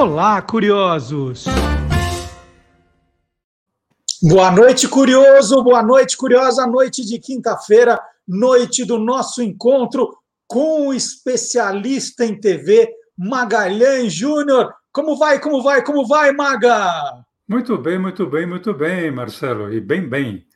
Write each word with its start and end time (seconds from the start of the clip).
Olá, 0.00 0.40
curiosos! 0.40 1.44
Boa 4.22 4.50
noite, 4.50 4.88
curioso! 4.88 5.62
Boa 5.62 5.82
noite, 5.82 6.16
curiosa! 6.16 6.66
Noite 6.66 7.04
de 7.04 7.18
quinta-feira, 7.18 8.00
noite 8.26 8.82
do 8.86 8.98
nosso 8.98 9.42
encontro 9.42 10.16
com 10.48 10.86
o 10.88 10.94
especialista 10.94 12.24
em 12.24 12.40
TV, 12.40 12.90
Magalhães 13.14 14.14
Júnior. 14.14 14.72
Como 14.90 15.18
vai, 15.18 15.38
como 15.38 15.62
vai, 15.62 15.84
como 15.84 16.08
vai, 16.08 16.32
Maga? 16.32 17.22
Muito 17.46 17.76
bem, 17.76 17.98
muito 17.98 18.26
bem, 18.26 18.46
muito 18.46 18.72
bem, 18.72 19.10
Marcelo, 19.10 19.70
e 19.70 19.82
bem, 19.82 20.08
bem. 20.08 20.46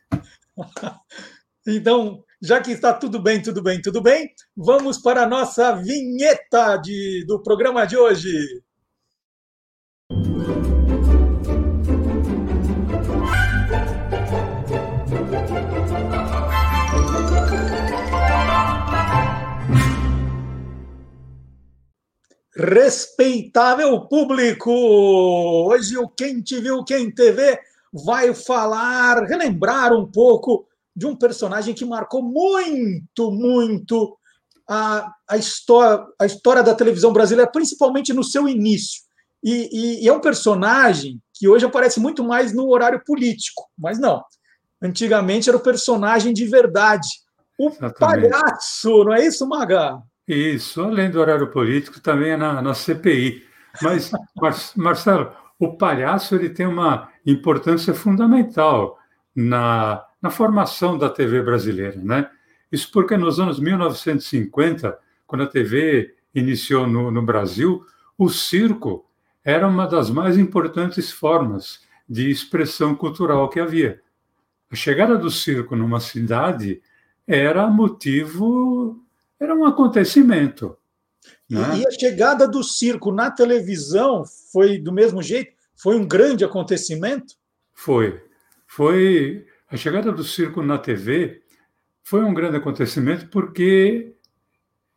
então, 1.67 2.23
já 2.41 2.59
que 2.59 2.71
está 2.71 2.91
tudo 2.91 3.21
bem, 3.21 3.43
tudo 3.43 3.61
bem, 3.61 3.79
tudo 3.79 4.01
bem, 4.01 4.27
vamos 4.57 4.97
para 4.97 5.21
a 5.21 5.29
nossa 5.29 5.75
vinheta 5.75 6.77
de, 6.77 7.23
do 7.27 7.43
programa 7.43 7.85
de 7.85 7.95
hoje. 7.95 8.64
Respeitável 22.57 24.07
público! 24.07 24.71
Hoje 24.71 25.97
o 25.97 26.07
Quem 26.07 26.41
Te 26.41 26.61
Viu, 26.61 26.85
Quem 26.85 27.11
TV 27.11 27.59
vai 27.91 28.33
falar, 28.33 29.23
relembrar 29.23 29.91
um 29.91 30.09
pouco 30.09 30.65
de 30.95 31.05
um 31.05 31.17
personagem 31.17 31.73
que 31.73 31.83
marcou 31.83 32.23
muito, 32.23 33.29
muito 33.29 34.17
a, 34.69 35.11
a, 35.27 35.35
história, 35.35 36.05
a 36.17 36.25
história 36.25 36.63
da 36.63 36.73
televisão 36.73 37.11
brasileira, 37.11 37.51
principalmente 37.51 38.13
no 38.13 38.23
seu 38.23 38.47
início. 38.47 39.01
E, 39.43 39.69
e, 39.73 40.05
e, 40.05 40.07
é 40.07 40.13
um 40.13 40.21
personagem 40.21 41.21
que 41.33 41.49
hoje 41.49 41.65
aparece 41.65 41.99
muito 41.99 42.23
mais 42.23 42.53
no 42.53 42.69
horário 42.69 43.03
político, 43.05 43.69
mas 43.77 43.99
não. 43.99 44.23
Antigamente 44.81 45.49
era 45.49 45.57
o 45.57 45.63
personagem 45.63 46.33
de 46.33 46.45
verdade. 46.45 47.09
O 47.59 47.67
Exatamente. 47.67 47.99
palhaço, 47.99 49.03
não 49.03 49.13
é 49.13 49.25
isso, 49.25 49.45
Maga? 49.45 50.01
Isso, 50.27 50.81
além 50.81 51.11
do 51.11 51.19
horário 51.19 51.47
político, 51.51 51.99
também 51.99 52.31
é 52.31 52.37
na, 52.37 52.61
na 52.61 52.73
CPI. 52.73 53.43
Mas, 53.81 54.11
Marcelo, 54.75 55.31
o 55.59 55.77
palhaço 55.77 56.35
ele 56.35 56.49
tem 56.49 56.65
uma 56.65 57.09
importância 57.25 57.93
fundamental 57.93 58.97
na, 59.35 60.03
na 60.21 60.29
formação 60.29 60.97
da 60.97 61.09
TV 61.09 61.41
brasileira. 61.41 61.99
Né? 62.01 62.29
Isso 62.71 62.89
porque 62.91 63.15
nos 63.15 63.39
anos 63.39 63.59
1950, 63.59 64.97
quando 65.27 65.43
a 65.43 65.47
TV 65.47 66.15
iniciou 66.33 66.87
no, 66.87 67.11
no 67.11 67.21
Brasil, 67.21 67.85
o 68.17 68.29
circo 68.29 69.05
era 69.43 69.67
uma 69.67 69.85
das 69.85 70.09
mais 70.09 70.37
importantes 70.37 71.11
formas 71.11 71.85
de 72.09 72.29
expressão 72.29 72.95
cultural 72.95 73.47
que 73.49 73.59
havia. 73.59 74.01
A 74.71 74.75
chegada 74.75 75.17
do 75.17 75.29
circo 75.29 75.75
numa 75.75 75.99
cidade 75.99 76.81
era 77.27 77.67
motivo, 77.67 78.99
era 79.39 79.55
um 79.55 79.65
acontecimento. 79.65 80.77
Né? 81.49 81.79
E 81.79 81.87
a 81.87 81.91
chegada 81.91 82.47
do 82.47 82.63
circo 82.63 83.11
na 83.11 83.31
televisão 83.31 84.23
foi 84.51 84.77
do 84.77 84.91
mesmo 84.91 85.21
jeito? 85.21 85.53
Foi 85.75 85.97
um 85.97 86.07
grande 86.07 86.43
acontecimento? 86.43 87.35
Foi. 87.73 88.21
Foi 88.67 89.45
a 89.69 89.77
chegada 89.77 90.11
do 90.11 90.23
circo 90.23 90.61
na 90.61 90.77
TV 90.77 91.41
foi 92.05 92.23
um 92.23 92.33
grande 92.33 92.55
acontecimento 92.55 93.27
porque 93.29 94.13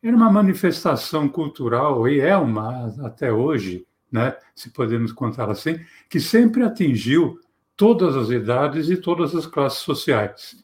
era 0.03 0.15
uma 0.15 0.31
manifestação 0.31 1.27
cultural 1.27 2.07
e 2.07 2.21
é 2.21 2.37
uma 2.37 2.95
até 3.05 3.33
hoje, 3.33 3.87
né, 4.13 4.37
se 4.55 4.71
podemos 4.71 5.11
contar 5.11 5.51
assim, 5.51 5.81
que 6.09 6.21
sempre 6.21 6.63
atingiu 6.63 7.41
todas 7.75 8.15
as 8.15 8.29
idades 8.29 8.91
e 8.91 8.97
todas 8.97 9.35
as 9.35 9.47
classes 9.47 9.79
sociais. 9.79 10.63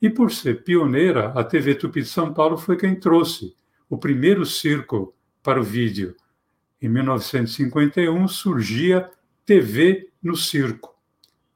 E 0.00 0.10
por 0.10 0.30
ser 0.30 0.62
pioneira, 0.62 1.28
a 1.28 1.42
TV 1.42 1.74
Tupi 1.74 2.02
de 2.02 2.08
São 2.08 2.32
Paulo 2.32 2.58
foi 2.58 2.76
quem 2.76 2.94
trouxe 2.94 3.54
o 3.88 3.96
primeiro 3.96 4.44
circo 4.44 5.14
para 5.42 5.60
o 5.60 5.64
vídeo. 5.64 6.14
Em 6.80 6.88
1951 6.88 8.28
surgia 8.28 9.10
TV 9.46 10.10
no 10.22 10.36
Circo, 10.36 10.94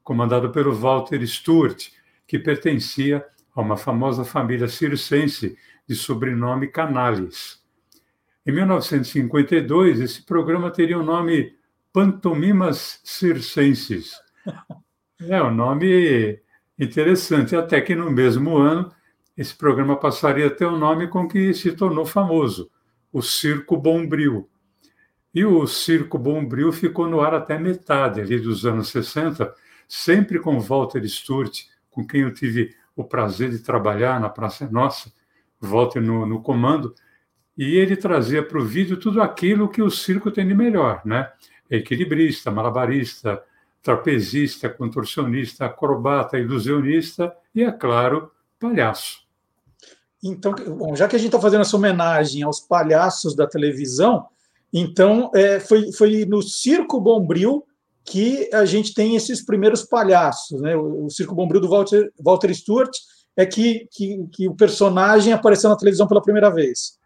comandado 0.03 0.51
pelo 0.51 0.73
Walter 0.73 1.27
Stewart, 1.27 1.89
que 2.27 2.39
pertencia 2.39 3.27
a 3.55 3.61
uma 3.61 3.77
famosa 3.77 4.25
família 4.25 4.69
circense 4.69 5.59
de 5.87 5.95
sobrenome 5.95 6.69
Canales. 6.69 7.61
Em 8.47 8.53
1952, 8.53 10.01
esse 10.01 10.23
programa 10.23 10.71
teria 10.71 10.99
o 10.99 11.03
nome 11.03 11.55
Pantomimas 11.93 13.01
Circenses. 13.05 14.21
É 15.23 15.43
um 15.43 15.55
nome 15.55 16.41
interessante, 16.81 17.55
até 17.55 17.81
que 17.81 17.95
no 17.95 18.11
mesmo 18.11 18.57
ano 18.57 18.91
esse 19.37 19.55
programa 19.55 19.97
passaria 19.97 20.47
a 20.47 20.51
ter 20.51 20.65
o 20.65 20.79
nome 20.79 21.09
com 21.09 21.29
que 21.29 21.55
se 21.55 21.73
tornou 21.73 22.05
famoso, 22.05 22.71
o 23.13 23.23
Circo 23.23 23.77
Bombril. 23.77 24.49
E 25.35 25.45
o 25.45 25.67
Circo 25.67 26.19
Bombril 26.19 26.73
ficou 26.73 27.09
no 27.09 27.21
ar 27.21 27.35
até 27.35 27.59
metade 27.59 28.21
ali 28.21 28.39
dos 28.39 28.67
anos 28.67 28.89
60, 28.89 29.55
sempre 29.87 30.39
com 30.39 30.59
Walter 30.59 31.05
Sturt, 31.05 31.67
com 31.91 32.07
quem 32.07 32.23
eu 32.23 32.35
tive 32.35 32.75
o 32.97 33.05
prazer 33.05 33.51
de 33.51 33.61
trabalhar 33.61 34.21
na 34.21 34.29
Praça 34.29 34.69
Nossa, 34.71 35.13
Walter 35.61 36.01
no, 36.01 36.27
no 36.27 36.43
comando, 36.43 36.95
e 37.57 37.77
ele 37.77 37.97
trazia 37.97 38.43
para 38.43 38.59
o 38.59 38.65
vídeo 38.65 38.97
tudo 38.97 39.23
aquilo 39.23 39.69
que 39.69 39.83
o 39.83 39.91
circo 39.91 40.31
tem 40.31 40.47
de 40.47 40.55
melhor, 40.55 41.03
né? 41.05 41.31
Equilibrista, 41.71 42.51
malabarista, 42.51 43.43
trapezista, 43.83 44.69
contorcionista, 44.69 45.67
acrobata, 45.67 46.39
ilusionista 46.39 47.35
e, 47.55 47.63
é 47.63 47.73
claro, 47.73 48.31
palhaço. 48.59 49.21
Então, 50.23 50.55
bom, 50.55 50.95
já 50.95 51.09
que 51.09 51.17
a 51.17 51.19
gente 51.19 51.29
está 51.29 51.41
fazendo 51.41 51.63
essa 51.63 51.77
homenagem 51.77 52.43
aos 52.43 52.61
palhaços 52.61 53.35
da 53.35 53.47
televisão, 53.47 54.27
então 54.73 55.31
é, 55.35 55.59
foi, 55.59 55.91
foi 55.93 56.25
no 56.27 56.43
Circo 56.43 57.01
Bombril 57.01 57.65
que 58.05 58.51
a 58.53 58.65
gente 58.65 58.93
tem 58.93 59.17
esses 59.17 59.45
primeiros 59.45 59.83
palhaços. 59.83 60.61
Né? 60.61 60.77
O, 60.77 61.07
o 61.07 61.11
Circo 61.11 61.35
Bombril 61.35 61.61
do 61.61 61.69
Walter, 61.69 62.13
Walter 62.21 62.55
Stewart 62.55 62.91
é 63.37 63.47
que, 63.47 63.89
que, 63.91 64.27
que 64.33 64.49
o 64.49 64.55
personagem 64.55 65.33
apareceu 65.33 65.71
na 65.71 65.77
televisão 65.77 66.07
pela 66.07 66.23
primeira 66.23 66.51
vez. 66.51 66.99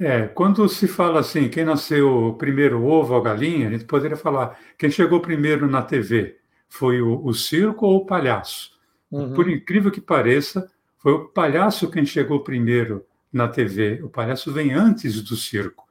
É, 0.00 0.26
quando 0.28 0.66
se 0.66 0.88
fala 0.88 1.20
assim, 1.20 1.50
quem 1.50 1.62
nasceu 1.62 2.34
primeiro, 2.38 2.82
ovo 2.82 3.14
ou 3.14 3.20
galinha, 3.20 3.68
a 3.68 3.70
gente 3.70 3.84
poderia 3.84 4.16
falar 4.16 4.58
quem 4.78 4.90
chegou 4.90 5.20
primeiro 5.20 5.68
na 5.68 5.82
TV 5.82 6.38
foi 6.70 7.02
o, 7.02 7.22
o 7.22 7.34
circo 7.34 7.84
ou 7.84 7.96
o 7.98 8.06
palhaço. 8.06 8.70
Uhum. 9.10 9.34
Por 9.34 9.50
incrível 9.50 9.90
que 9.90 10.00
pareça, 10.00 10.70
foi 10.96 11.12
o 11.12 11.28
palhaço 11.28 11.90
quem 11.90 12.06
chegou 12.06 12.42
primeiro 12.42 13.04
na 13.30 13.46
TV. 13.46 14.00
O 14.02 14.08
palhaço 14.08 14.50
vem 14.50 14.72
antes 14.72 15.20
do 15.20 15.36
circo, 15.36 15.86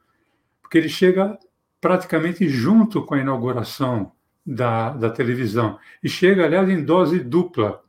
porque 0.60 0.80
ele 0.80 0.90
chega 0.90 1.38
praticamente 1.80 2.50
junto 2.50 3.04
com 3.06 3.14
a 3.14 3.20
inauguração 3.20 4.12
da, 4.44 4.90
da 4.90 5.12
televisão 5.12 5.78
e 6.02 6.10
chega, 6.10 6.46
aliás, 6.46 6.68
em 6.68 6.84
dose 6.84 7.20
dupla, 7.20 7.84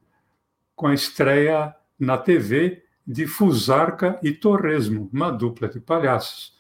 com 0.76 0.88
a 0.88 0.94
estreia 0.94 1.74
na 1.98 2.18
TV 2.18 2.82
de 3.10 3.26
Fusarca 3.26 4.20
e 4.22 4.30
Torresmo, 4.30 5.10
uma 5.12 5.32
dupla 5.32 5.68
de 5.68 5.80
palhaços. 5.80 6.54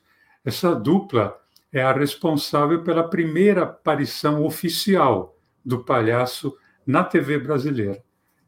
Essa 0.44 0.74
dupla 0.74 1.40
é 1.72 1.80
a 1.80 1.92
responsável 1.92 2.82
pela 2.82 3.08
primeira 3.08 3.62
aparição 3.62 4.44
oficial 4.44 5.38
do 5.64 5.84
palhaço 5.84 6.52
na 6.84 7.04
TV 7.04 7.38
brasileira. 7.38 8.02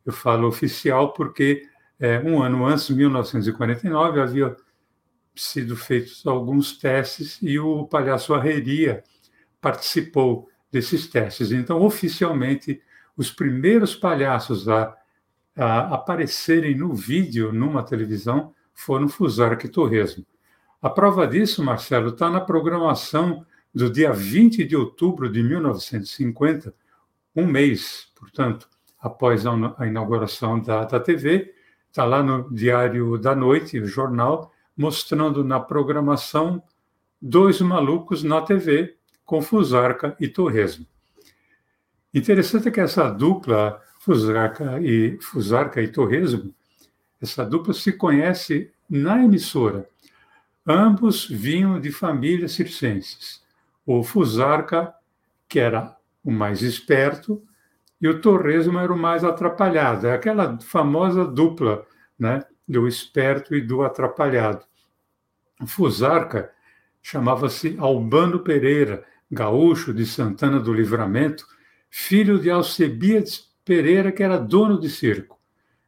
Eu 0.04 0.12
falo 0.12 0.48
oficial 0.48 1.12
porque 1.12 1.62
é, 1.96 2.18
um 2.18 2.42
ano 2.42 2.66
antes, 2.66 2.90
1949, 2.90 4.20
havia 4.20 4.56
sido 5.36 5.76
feitos 5.76 6.26
alguns 6.26 6.76
testes 6.76 7.38
e 7.40 7.56
o 7.60 7.87
palhaço 7.87 8.34
Arreria 8.34 9.05
participou 9.60 10.48
desses 10.72 11.06
testes. 11.06 11.52
Então, 11.52 11.81
oficialmente, 11.81 12.82
os 13.16 13.31
primeiros 13.31 13.94
palhaços 13.94 14.69
a 14.69 14.93
aparecerem 15.56 16.75
no 16.76 16.94
vídeo 16.94 17.52
numa 17.52 17.82
televisão 17.82 18.52
foram 18.72 19.08
Fusarca 19.08 19.66
e 19.66 19.70
Torresmo. 19.70 20.25
A 20.81 20.90
prova 20.90 21.26
disso, 21.26 21.62
Marcelo, 21.62 22.08
está 22.08 22.28
na 22.31 22.40
programação 22.40 23.46
do 23.75 23.90
dia 23.90 24.12
20 24.12 24.64
de 24.64 24.76
outubro 24.76 25.31
de 25.31 25.43
1950, 25.43 26.75
um 27.34 27.46
mês, 27.46 28.08
portanto, 28.14 28.69
após 28.99 29.44
a 29.46 29.87
inauguração 29.87 30.60
da, 30.60 30.84
da 30.84 31.00
TV, 31.00 31.55
está 31.88 32.05
lá 32.05 32.22
no 32.22 32.50
Diário 32.50 33.19
da 33.19 33.34
Noite, 33.34 33.78
o 33.78 33.87
jornal, 33.87 34.52
mostrando 34.76 35.44
na 35.44 35.60
programação 35.60 36.62
dois 37.20 37.60
malucos 37.60 38.22
na 38.22 38.43
TV 38.43 38.96
com 39.25 39.40
Fusarca 39.40 40.16
e 40.19 40.28
Torresmo. 40.28 40.87
Interessante 42.12 42.69
é 42.69 42.70
que 42.70 42.81
essa 42.81 43.08
dupla 43.08 43.81
Fusarca 44.02 44.81
e, 44.81 45.16
Fusarca 45.20 45.81
e 45.81 45.87
Torresmo, 45.87 46.52
essa 47.20 47.44
dupla 47.44 47.72
se 47.72 47.93
conhece 47.93 48.72
na 48.90 49.22
emissora. 49.22 49.88
Ambos 50.66 51.28
vinham 51.28 51.81
de 51.81 51.93
famílias 51.93 52.50
circenses. 52.50 53.40
o 53.87 54.02
Fusarca, 54.02 54.93
que 55.49 55.60
era 55.60 55.96
o 56.25 56.32
mais 56.32 56.62
esperto, 56.62 57.40
e 58.00 58.08
o 58.08 58.20
Torresmo 58.20 58.81
era 58.81 58.93
o 58.93 58.99
mais 58.99 59.22
atrapalhado. 59.22 60.08
É 60.08 60.14
aquela 60.14 60.58
famosa 60.58 61.25
dupla, 61.25 61.87
né, 62.19 62.44
do 62.66 62.88
esperto 62.88 63.55
e 63.55 63.60
do 63.60 63.82
atrapalhado. 63.82 64.64
O 65.60 65.66
Fusarca 65.69 66.50
chamava-se 67.00 67.76
Albano 67.78 68.40
Pereira, 68.40 69.05
gaúcho 69.31 69.94
de 69.94 70.05
Santana 70.05 70.58
do 70.58 70.72
Livramento, 70.72 71.46
filho 71.88 72.40
de 72.40 72.50
Alcebiades 72.50 73.51
Pereira, 73.64 74.11
que 74.11 74.23
era 74.23 74.38
dono 74.38 74.79
de 74.79 74.88
circo. 74.88 75.38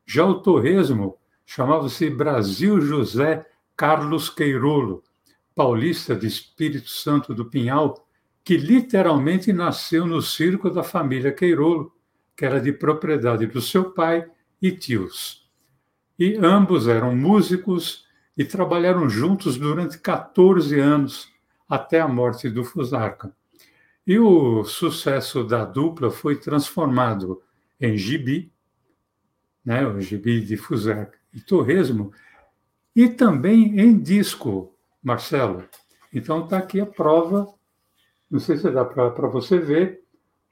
Já 0.07 0.25
o 0.25 0.41
Torresmo 0.41 1.17
chamava-se 1.45 2.09
Brasil 2.11 2.81
José 2.81 3.45
Carlos 3.77 4.31
Queirolo, 4.31 5.03
paulista 5.55 6.15
de 6.15 6.27
Espírito 6.27 6.89
Santo 6.89 7.35
do 7.35 7.45
Pinhal, 7.45 8.07
que 8.45 8.57
literalmente 8.57 9.53
nasceu 9.53 10.07
no 10.07 10.21
circo 10.21 10.71
da 10.71 10.83
família 10.83 11.33
Queirolo, 11.33 11.93
que 12.37 12.45
era 12.45 12.61
de 12.61 12.73
propriedade 12.73 13.47
do 13.47 13.61
seu 13.61 13.91
pai 13.91 14.27
e 14.61 14.71
tios. 14.71 15.49
E 16.19 16.37
ambos 16.37 16.87
eram 16.87 17.15
músicos 17.15 18.05
e 18.37 18.45
trabalharam 18.45 19.09
juntos 19.09 19.57
durante 19.57 19.99
14 19.99 20.79
anos, 20.79 21.33
até 21.69 22.01
a 22.01 22.09
morte 22.09 22.49
do 22.49 22.65
Fusarca. 22.65 23.35
E 24.07 24.19
o 24.19 24.65
sucesso 24.65 25.43
da 25.45 25.65
dupla 25.65 26.11
foi 26.11 26.37
transformado 26.37 27.43
em 27.85 27.97
gibi, 27.97 28.53
né, 29.65 29.87
o 29.87 30.01
gibi 30.01 30.41
de 30.41 30.57
Fusarca 30.57 31.19
e 31.33 31.41
Torresmo, 31.41 32.13
e 32.95 33.09
também 33.09 33.81
em 33.81 33.99
disco, 33.99 34.75
Marcelo. 35.03 35.65
Então 36.13 36.45
está 36.45 36.59
aqui 36.59 36.81
a 36.81 36.87
prova, 36.87 37.53
não 38.31 38.39
sei 38.39 38.57
se 38.57 38.71
dá 38.71 38.85
para 38.85 39.29
você 39.29 39.59
ver, 39.59 40.03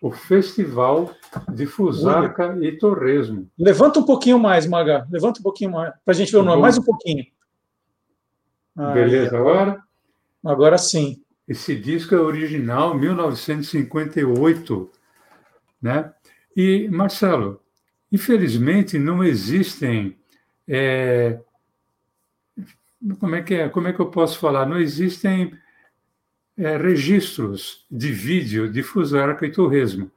o 0.01 0.11
Festival 0.11 1.15
de 1.55 1.65
Fusarca 1.65 2.59
e 2.61 2.77
Torresmo. 2.77 3.49
Levanta 3.57 4.01
um 4.01 4.05
pouquinho 4.05 4.37
mais, 4.39 4.67
Maga. 4.67 5.07
Levanta 5.09 5.39
um 5.39 5.43
pouquinho 5.45 5.71
mais, 5.71 5.95
para 6.05 6.13
a 6.13 6.15
gente 6.17 6.33
ver 6.33 6.39
o 6.39 6.43
nome. 6.43 6.61
Mais 6.61 6.77
um 6.77 6.83
pouquinho. 6.83 7.25
Beleza, 8.75 9.39
agora? 9.39 9.81
Agora 10.45 10.77
sim. 10.77 11.23
Esse 11.47 11.77
disco 11.77 12.17
é 12.17 12.19
original, 12.19 12.99
1958, 12.99 14.91
né? 15.81 16.13
E, 16.57 16.89
Marcelo, 16.89 17.61
infelizmente 18.11 18.99
não 18.99 19.25
existem 19.25 20.17
é, 20.69 21.41
como 23.19 23.35
é 23.35 23.43
que 23.43 23.55
é? 23.55 23.69
Como 23.69 23.89
é 23.89 23.93
que 23.93 24.01
eu 24.01 24.07
posso 24.07 24.39
falar? 24.39 24.67
Não 24.67 24.79
existem 24.79 25.53
é, 26.57 26.77
registros 26.77 27.85
de 27.91 28.13
vídeo 28.13 28.71
de 28.71 28.83
Fusarca 28.83 29.45
e 29.47 29.51
Torresmo. 29.51 30.11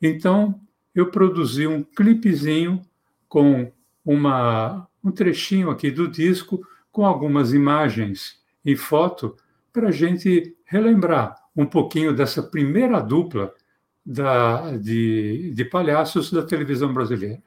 Então, 0.00 0.60
eu 0.94 1.10
produzi 1.10 1.66
um 1.66 1.82
clipezinho 1.82 2.82
com 3.28 3.70
uma, 4.04 4.88
um 5.02 5.10
trechinho 5.10 5.70
aqui 5.70 5.90
do 5.90 6.08
disco, 6.08 6.66
com 6.90 7.06
algumas 7.06 7.52
imagens 7.52 8.40
e 8.64 8.76
foto, 8.76 9.36
para 9.72 9.88
a 9.88 9.92
gente 9.92 10.56
relembrar 10.64 11.36
um 11.56 11.64
pouquinho 11.64 12.14
dessa 12.14 12.42
primeira 12.42 13.00
dupla 13.00 13.54
da, 14.04 14.76
de, 14.76 15.52
de 15.54 15.64
palhaços 15.64 16.32
da 16.32 16.42
televisão 16.42 16.92
brasileira. 16.92 17.42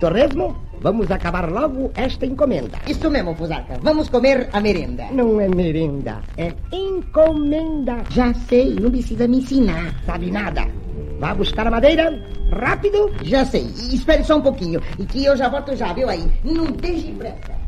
Torresmo, 0.00 0.56
vamos 0.80 1.10
acabar 1.10 1.50
logo 1.50 1.90
esta 1.96 2.24
encomenda. 2.24 2.78
Isso 2.86 3.10
mesmo, 3.10 3.34
Fusarca. 3.34 3.80
Vamos 3.82 4.08
comer 4.08 4.48
a 4.52 4.60
merenda. 4.60 5.10
Não 5.10 5.40
é 5.40 5.48
merenda, 5.48 6.22
é 6.36 6.54
encomenda. 6.70 8.04
Já 8.08 8.32
sei, 8.32 8.76
não 8.76 8.92
precisa 8.92 9.26
me 9.26 9.38
ensinar. 9.38 9.92
Sabe 10.06 10.30
nada. 10.30 10.62
Vá 11.18 11.34
buscar 11.34 11.66
a 11.66 11.70
madeira, 11.72 12.12
rápido. 12.52 13.12
Já 13.24 13.44
sei. 13.44 13.64
Espere 13.92 14.22
só 14.22 14.36
um 14.36 14.42
pouquinho. 14.42 14.80
E 15.00 15.04
que 15.04 15.24
eu 15.24 15.36
já 15.36 15.48
volto 15.48 15.74
já, 15.74 15.92
viu 15.92 16.08
aí? 16.08 16.30
Não 16.44 16.66
deixe 16.66 17.10
pressa. 17.14 17.58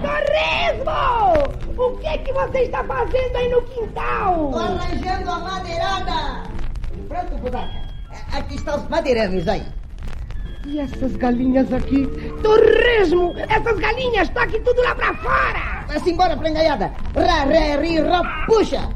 Torresmo! 0.00 1.63
O 1.76 1.96
que, 1.98 2.18
que 2.18 2.32
você 2.32 2.58
está 2.60 2.84
fazendo 2.84 3.36
aí 3.36 3.48
no 3.48 3.62
quintal? 3.62 4.56
Arranjando 4.56 5.30
a 5.30 5.38
madeirada. 5.40 6.42
Pronto, 7.08 7.38
Fusarca. 7.38 7.82
Aqui 8.32 8.54
estão 8.54 8.76
os 8.76 8.88
madeirames 8.88 9.48
aí. 9.48 9.66
E 10.66 10.78
essas 10.80 11.16
galinhas 11.16 11.70
aqui? 11.72 12.06
Torresmo! 12.42 13.34
Essas 13.48 13.78
galinhas 13.78 14.30
aqui 14.34 14.60
tudo 14.60 14.82
lá 14.82 14.94
pra 14.94 15.14
fora! 15.14 15.84
Vai-se 15.86 16.10
embora, 16.10 16.36
frangaiada! 16.36 16.90
Rá, 17.14 17.44
ré, 17.44 17.76
ri, 17.76 18.00
ró, 18.00 18.22
puxa! 18.46 18.88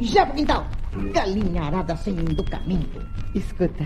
Já 0.00 0.24
pro 0.24 0.36
quintal! 0.36 0.66
Galinharada 1.12 1.96
sem 1.96 2.18
educamento. 2.18 3.00
Escuta, 3.34 3.84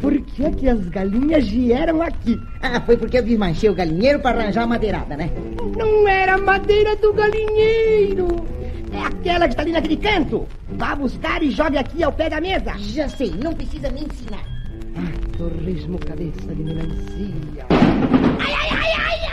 por 0.00 0.20
que, 0.20 0.50
que 0.50 0.68
as 0.68 0.88
galinhas 0.88 1.46
vieram 1.46 2.02
aqui? 2.02 2.40
Ah, 2.60 2.80
foi 2.80 2.96
porque 2.96 3.18
eu 3.18 3.22
desmanchei 3.22 3.70
o 3.70 3.74
galinheiro 3.74 4.18
para 4.18 4.40
arranjar 4.40 4.64
a 4.64 4.66
madeirada, 4.66 5.16
né? 5.16 5.30
Não 5.76 6.08
era 6.08 6.36
madeira 6.38 6.96
do 6.96 7.12
galinheiro! 7.12 8.26
É 8.92 9.06
aquela 9.06 9.46
que 9.46 9.54
está 9.54 9.62
ali 9.62 9.72
naquele 9.72 9.96
canto. 9.96 10.46
Vá 10.70 10.94
buscar 10.94 11.42
e 11.42 11.50
jogue 11.50 11.78
aqui 11.78 12.02
ao 12.02 12.12
pé 12.12 12.28
da 12.28 12.40
mesa. 12.40 12.74
Já 12.76 13.08
sei, 13.08 13.30
não 13.30 13.54
precisa 13.54 13.90
me 13.90 14.02
ensinar. 14.02 14.44
Ah, 14.96 15.36
torresmo 15.38 15.98
cabeça 15.98 16.54
de 16.54 16.62
melancia. 16.62 17.66
Ai, 18.38 18.52
ai, 18.52 18.68
ai, 18.70 18.92
ai, 18.98 19.31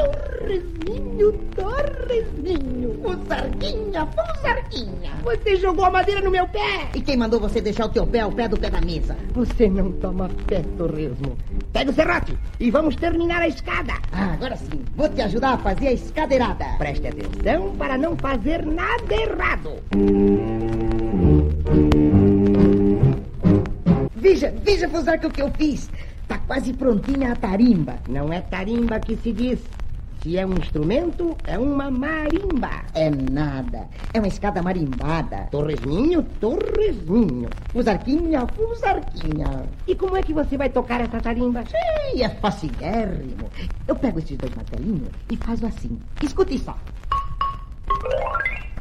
ai! 0.00 0.30
Torresminho, 0.50 1.32
torresminho. 1.54 3.00
Fusarquinha, 3.02 4.06
fusarquinha. 4.06 5.12
Você 5.22 5.56
jogou 5.56 5.84
a 5.84 5.90
madeira 5.90 6.20
no 6.22 6.30
meu 6.30 6.48
pé. 6.48 6.88
E 6.94 7.00
quem 7.00 7.16
mandou 7.16 7.38
você 7.38 7.60
deixar 7.60 7.86
o 7.86 7.88
teu 7.90 8.06
pé 8.06 8.20
ao 8.20 8.32
pé 8.32 8.48
do 8.48 8.58
pé 8.58 8.70
da 8.70 8.80
mesa? 8.80 9.16
Você 9.32 9.68
não 9.68 9.92
toma 9.92 10.28
pé, 10.46 10.62
torresmo. 10.76 11.36
Pega 11.72 11.90
o 11.90 11.94
serrote 11.94 12.36
e 12.58 12.70
vamos 12.70 12.96
terminar 12.96 13.42
a 13.42 13.48
escada. 13.48 13.92
Ah, 14.12 14.32
agora 14.32 14.56
sim. 14.56 14.82
Vou 14.96 15.08
te 15.08 15.20
ajudar 15.22 15.54
a 15.54 15.58
fazer 15.58 15.88
a 15.88 15.92
escadeirada. 15.92 16.64
Preste 16.78 17.06
atenção 17.06 17.76
para 17.76 17.96
não 17.96 18.16
fazer 18.16 18.64
nada 18.66 19.14
errado. 19.14 19.76
Veja, 24.16 24.52
veja, 24.64 24.88
Fusarca, 24.88 25.28
o 25.28 25.30
que 25.30 25.42
eu 25.42 25.50
fiz. 25.52 25.90
Tá 26.26 26.38
quase 26.38 26.72
prontinha 26.72 27.32
a 27.32 27.36
tarimba. 27.36 27.96
Não 28.08 28.32
é 28.32 28.40
tarimba 28.40 28.98
que 29.00 29.16
se 29.16 29.32
diz. 29.32 29.60
Se 30.22 30.36
é 30.36 30.44
um 30.44 30.52
instrumento, 30.52 31.34
é 31.46 31.58
uma 31.58 31.90
marimba. 31.90 32.70
É 32.94 33.08
nada. 33.08 33.88
É 34.12 34.18
uma 34.18 34.28
escada 34.28 34.62
marimbada. 34.62 35.48
Torresminho, 35.50 36.22
torresminho. 36.38 37.48
Fusarquinha, 37.72 38.46
fusarquinha. 38.48 39.64
E 39.86 39.94
como 39.94 40.18
é 40.18 40.22
que 40.22 40.34
você 40.34 40.58
vai 40.58 40.68
tocar 40.68 41.00
essa 41.00 41.18
tarimba? 41.22 41.64
Sim, 41.64 42.22
é 42.22 42.28
facilérrimo. 42.28 43.48
Eu 43.88 43.96
pego 43.96 44.18
esses 44.18 44.36
dois 44.36 44.54
martelinhos 44.54 45.08
e 45.30 45.38
faço 45.38 45.64
assim. 45.64 45.98
Escute 46.22 46.58
só. 46.58 46.76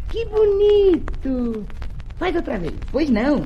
Que 0.09 0.25
bonito. 0.25 1.65
Faz 2.17 2.35
outra 2.35 2.57
vez. 2.57 2.73
Pois 2.91 3.09
não. 3.09 3.43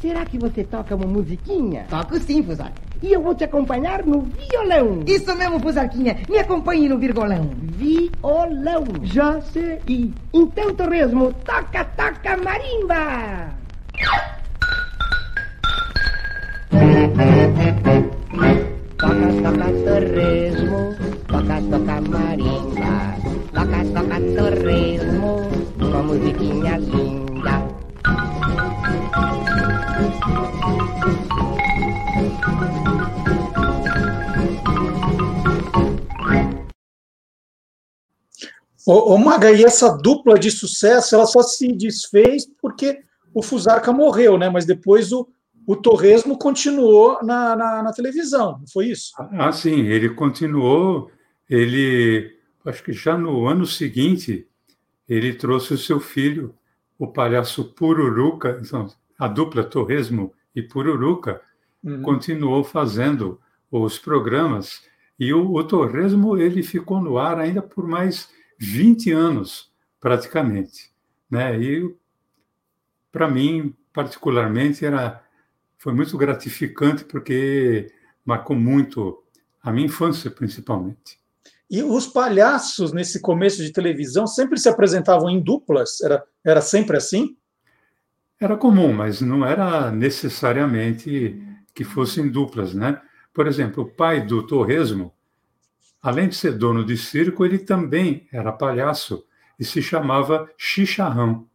Será 0.00 0.24
que 0.24 0.38
você 0.38 0.62
toca 0.62 0.94
uma 0.94 1.06
musiquinha? 1.06 1.86
Toco 1.90 2.20
sim, 2.20 2.40
Fusarca. 2.44 2.89
E 3.02 3.12
eu 3.12 3.22
vou 3.22 3.34
te 3.34 3.44
acompanhar 3.44 4.04
no 4.04 4.20
violão. 4.22 5.02
Isso 5.06 5.34
mesmo, 5.34 5.58
Fusarquinha. 5.58 6.18
Me 6.28 6.38
acompanhe 6.38 6.88
no 6.88 6.98
virgolão. 6.98 7.50
Violão. 7.62 8.84
Já 9.02 9.40
sei. 9.40 9.80
Então, 10.34 10.74
Torresmo, 10.74 11.32
toca, 11.44 11.84
toca 11.84 12.36
marimba. 12.36 13.54
Toca, 18.98 19.32
toca, 19.42 19.72
Torresmo. 19.84 20.94
Toca, 21.26 21.62
toca 21.70 22.00
marimba. 22.02 23.16
Toca, 23.54 23.84
toca, 23.94 24.20
Torresmo. 24.36 25.40
Uma 25.80 26.02
musiquinha 26.02 26.76
linda. 26.76 27.20
Ô, 38.86 39.14
ô 39.14 39.18
Maga, 39.18 39.52
e 39.52 39.64
essa 39.64 39.90
dupla 39.96 40.38
de 40.38 40.50
sucesso, 40.50 41.14
ela 41.14 41.26
só 41.26 41.42
se 41.42 41.72
desfez 41.72 42.46
porque 42.60 43.00
o 43.34 43.42
Fusarca 43.42 43.92
morreu, 43.92 44.38
né? 44.38 44.48
Mas 44.48 44.64
depois 44.64 45.12
o, 45.12 45.28
o 45.66 45.76
Torresmo 45.76 46.38
continuou 46.38 47.22
na, 47.22 47.54
na, 47.54 47.82
na, 47.82 47.92
televisão, 47.92 48.58
não 48.58 48.66
foi 48.66 48.86
isso? 48.86 49.12
Ah, 49.32 49.52
sim, 49.52 49.86
ele 49.86 50.10
continuou. 50.10 51.10
Ele, 51.48 52.36
acho 52.64 52.82
que 52.82 52.92
já 52.92 53.18
no 53.18 53.46
ano 53.46 53.66
seguinte, 53.66 54.46
ele 55.08 55.34
trouxe 55.34 55.74
o 55.74 55.78
seu 55.78 55.98
filho, 56.00 56.54
o 56.98 57.06
palhaço 57.06 57.64
Pururuca, 57.64 58.60
então, 58.62 58.88
a 59.18 59.26
dupla 59.26 59.64
Torresmo 59.64 60.32
e 60.54 60.62
Pururuca, 60.62 61.40
uhum. 61.82 62.02
continuou 62.02 62.62
fazendo 62.62 63.40
os 63.70 63.98
programas 63.98 64.82
E 65.18 65.32
o, 65.32 65.52
o 65.54 65.62
torresmo 65.62 66.36
ele 66.36 66.62
ficou 66.62 67.00
no 67.00 67.18
ar 67.18 67.38
ainda 67.38 67.62
por 67.62 67.86
mais 67.86 68.28
20 68.60 69.10
anos, 69.10 69.72
praticamente. 69.98 70.92
Né? 71.30 71.58
E, 71.58 71.96
para 73.10 73.28
mim, 73.28 73.74
particularmente, 73.92 74.84
era, 74.84 75.24
foi 75.78 75.94
muito 75.94 76.16
gratificante, 76.18 77.04
porque 77.04 77.90
marcou 78.24 78.54
muito 78.54 79.24
a 79.62 79.72
minha 79.72 79.86
infância, 79.86 80.30
principalmente. 80.30 81.18
E 81.70 81.82
os 81.82 82.06
palhaços, 82.06 82.92
nesse 82.92 83.20
começo 83.20 83.62
de 83.62 83.72
televisão, 83.72 84.26
sempre 84.26 84.58
se 84.58 84.68
apresentavam 84.68 85.30
em 85.30 85.40
duplas? 85.40 86.00
Era, 86.02 86.22
era 86.44 86.60
sempre 86.60 86.96
assim? 86.96 87.36
Era 88.38 88.56
comum, 88.56 88.92
mas 88.92 89.20
não 89.20 89.44
era 89.44 89.90
necessariamente 89.90 91.40
que 91.74 91.84
fossem 91.84 92.28
duplas, 92.28 92.74
né? 92.74 93.00
Por 93.32 93.46
exemplo, 93.46 93.84
o 93.84 93.86
pai 93.86 94.20
do 94.20 94.46
Torresmo, 94.46 95.14
além 96.02 96.28
de 96.28 96.36
ser 96.36 96.52
dono 96.52 96.84
de 96.84 96.96
circo, 96.96 97.44
ele 97.44 97.58
também 97.58 98.26
era 98.32 98.52
palhaço 98.52 99.24
e 99.58 99.64
se 99.64 99.82
chamava 99.82 100.50
Xixarrão. 100.56 101.46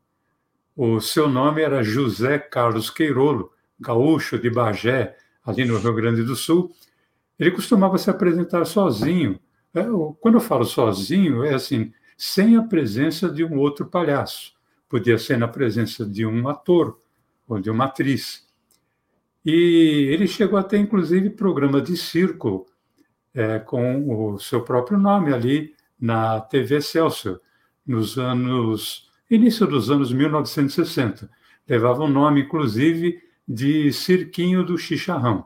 O 0.75 1.00
seu 1.00 1.28
nome 1.30 1.62
era 1.62 1.84
José 1.84 2.38
Carlos 2.38 2.90
Queirolo, 2.90 3.52
gaúcho 3.80 4.38
de 4.38 4.50
Bagé, 4.50 5.16
ali 5.44 5.66
no 5.66 5.78
Rio 5.78 5.94
Grande 5.94 6.24
do 6.24 6.36
Sul. 6.36 6.72
Ele 7.40 7.52
costumava 7.52 7.98
se 7.98 8.10
apresentar 8.10 8.66
sozinho. 8.66 9.40
É, 9.74 9.84
quando 10.20 10.36
eu 10.36 10.42
falo 10.42 10.66
sozinho, 10.66 11.44
é 11.44 11.54
assim, 11.54 11.92
sem 12.18 12.56
a 12.56 12.64
presença 12.64 13.30
de 13.30 13.44
um 13.44 13.58
outro 13.58 13.86
palhaço. 13.86 14.54
Podia 14.88 15.18
ser 15.18 15.38
na 15.38 15.48
presença 15.48 16.06
de 16.06 16.25
um 16.25 16.48
ator 16.48 17.00
ou 17.48 17.60
de 17.60 17.70
uma 17.70 17.86
atriz. 17.86 18.46
E 19.46 20.10
ele 20.12 20.28
chegou 20.28 20.58
a 20.58 20.64
ter, 20.64 20.78
inclusive, 20.78 21.30
programa 21.30 21.82
de 21.82 21.96
circo 21.98 22.66
é, 23.36 23.60
com 23.60 24.32
o 24.34 24.39
seu 24.39 24.62
próprio 24.62 24.98
nome 24.98 25.34
ali 25.34 25.75
na 26.00 26.39
TV 26.39 26.82
Celso, 26.82 27.39
nos 27.86 28.18
anos 28.18 29.06
início 29.30 29.68
dos 29.68 29.92
anos 29.92 30.12
1960. 30.12 31.30
Levava 31.68 32.04
o 32.04 32.08
nome, 32.08 32.42
inclusive, 32.42 33.22
de 33.48 33.92
Cirquinho 33.92 34.63
do 34.63 34.77
Chicharrão. 34.77 35.46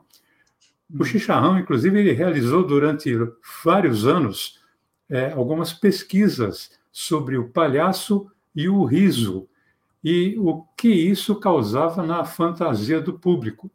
O 0.98 1.04
Chicharrão, 1.04 1.58
inclusive, 1.58 1.98
ele 1.98 2.12
realizou 2.12 2.66
durante 2.66 3.12
vários 3.64 4.06
anos 4.06 4.60
é, 5.08 5.32
algumas 5.32 5.72
pesquisas 5.72 6.70
sobre 6.92 7.36
o 7.36 7.48
palhaço 7.48 8.30
e 8.54 8.68
o 8.68 8.84
riso 8.84 9.48
e 10.02 10.36
o 10.38 10.64
que 10.76 10.88
isso 10.88 11.36
causava 11.36 12.02
na 12.02 12.24
fantasia 12.24 13.00
do 13.00 13.18
público. 13.18 13.70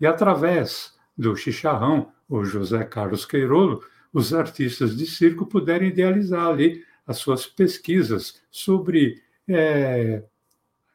E 0.00 0.06
através 0.06 0.94
do 1.16 1.34
Chicharrão, 1.36 2.12
o 2.38 2.44
José 2.44 2.84
Carlos 2.84 3.24
Queirolo, 3.24 3.82
os 4.12 4.32
artistas 4.32 4.96
de 4.96 5.06
circo 5.06 5.46
puderam 5.46 5.86
idealizar 5.86 6.46
ali 6.46 6.84
as 7.06 7.18
suas 7.18 7.46
pesquisas 7.46 8.40
sobre 8.50 9.22
é, 9.48 10.22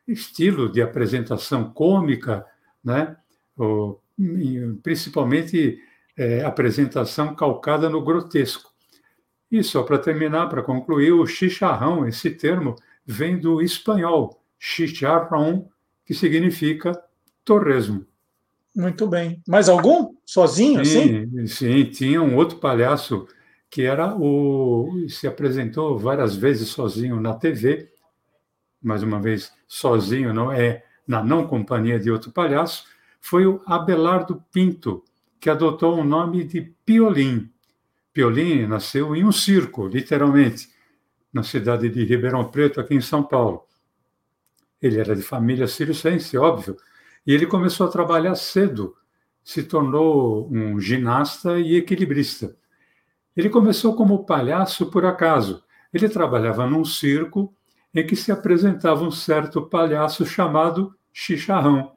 estilo 0.08 0.72
de 0.72 0.81
apresentação 0.81 1.72
cômica, 1.72 2.46
né? 2.84 3.15
Principalmente 4.81 5.79
é, 6.17 6.43
apresentação 6.43 7.36
calcada 7.36 7.89
no 7.89 8.03
grotesco. 8.03 8.72
E 9.51 9.63
só 9.63 9.84
para 9.84 9.98
terminar, 9.98 10.48
para 10.48 10.62
concluir, 10.62 11.12
o 11.12 11.25
chicharrão, 11.25 12.08
esse 12.08 12.31
termo, 12.31 12.75
vem 13.05 13.39
do 13.39 13.62
espanhol 13.62 14.43
chicharrón, 14.58 15.65
que 16.05 16.13
significa 16.13 16.91
torresmo. 17.43 18.05
Muito 18.76 19.08
bem. 19.08 19.42
Mais 19.48 19.68
algum? 19.68 20.14
Sozinho, 20.26 20.86
sim, 20.86 21.28
assim? 21.28 21.48
Sim, 21.48 21.86
tinha 21.86 22.22
um 22.22 22.36
outro 22.36 22.58
palhaço 22.58 23.28
que 23.70 23.84
era 23.84 24.16
o 24.16 25.06
se 25.08 25.28
apresentou 25.28 25.98
várias 25.98 26.36
vezes 26.36 26.70
sozinho 26.70 27.20
na 27.20 27.36
TV, 27.36 27.92
mais 28.82 29.04
uma 29.04 29.22
vez 29.22 29.52
sozinho, 29.68 30.34
não 30.34 30.52
é 30.52 30.84
na 31.08 31.24
não 31.24 31.48
companhia 31.48 32.00
de 32.00 32.10
outro 32.10 32.32
palhaço, 32.32 32.86
foi 33.20 33.46
o 33.46 33.62
Abelardo 33.66 34.44
Pinto, 34.52 35.04
que 35.40 35.50
adotou 35.50 36.00
o 36.00 36.04
nome 36.04 36.44
de 36.44 36.62
Piolim. 36.86 37.50
Piolim 38.14 38.66
nasceu 38.66 39.16
em 39.16 39.24
um 39.24 39.32
circo, 39.32 39.88
literalmente, 39.88 40.70
na 41.32 41.44
cidade 41.44 41.90
de 41.90 42.04
Ribeirão 42.04 42.46
Preto, 42.46 42.80
aqui 42.80 42.96
em 42.96 43.02
São 43.02 43.24
Paulo. 43.24 43.66
Ele 44.82 45.00
era 45.00 45.16
de 45.16 45.22
família 45.22 45.68
circense, 45.68 46.38
óbvio, 46.38 46.78
e 47.29 47.31
ele 47.31 47.45
começou 47.45 47.86
a 47.86 47.91
trabalhar 47.91 48.33
cedo, 48.33 48.95
se 49.43 49.62
tornou 49.62 50.51
um 50.51 50.79
ginasta 50.79 51.59
e 51.59 51.75
equilibrista. 51.75 52.57
Ele 53.38 53.51
começou 53.51 53.95
como 53.95 54.25
palhaço 54.25 54.88
por 54.88 55.05
acaso. 55.05 55.63
Ele 55.93 56.09
trabalhava 56.09 56.65
num 56.65 56.83
circo 56.83 57.53
em 57.93 58.03
que 58.03 58.15
se 58.15 58.31
apresentava 58.31 59.03
um 59.03 59.12
certo 59.12 59.62
palhaço 59.62 60.25
chamado 60.25 60.91
Chicharrão. 61.13 61.91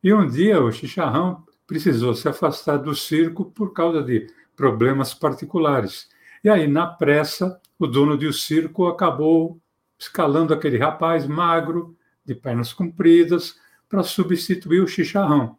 E 0.00 0.14
um 0.14 0.24
dia 0.24 0.62
o 0.62 0.70
Chicharrão 0.70 1.44
precisou 1.66 2.14
se 2.14 2.28
afastar 2.28 2.76
do 2.76 2.94
circo 2.94 3.46
por 3.46 3.72
causa 3.72 4.04
de 4.04 4.28
problemas 4.54 5.12
particulares. 5.12 6.08
E 6.44 6.48
aí, 6.48 6.68
na 6.68 6.86
pressa, 6.86 7.60
o 7.76 7.88
dono 7.88 8.16
do 8.16 8.32
circo 8.32 8.86
acabou 8.86 9.60
escalando 9.98 10.54
aquele 10.54 10.78
rapaz 10.78 11.26
magro, 11.26 11.96
de 12.24 12.36
pernas 12.36 12.72
compridas, 12.72 13.56
para 13.94 14.02
substituir 14.02 14.80
o 14.80 14.88
Chicharrão. 14.88 15.56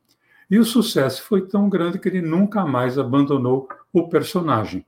E 0.52 0.60
o 0.60 0.66
sucesso 0.66 1.24
foi 1.24 1.48
tão 1.48 1.70
grande 1.70 1.98
que 1.98 2.10
ele 2.10 2.22
nunca 2.22 2.66
mais 2.66 3.00
abandonou 3.00 3.70
o 3.94 4.10
personagem. 4.10 4.86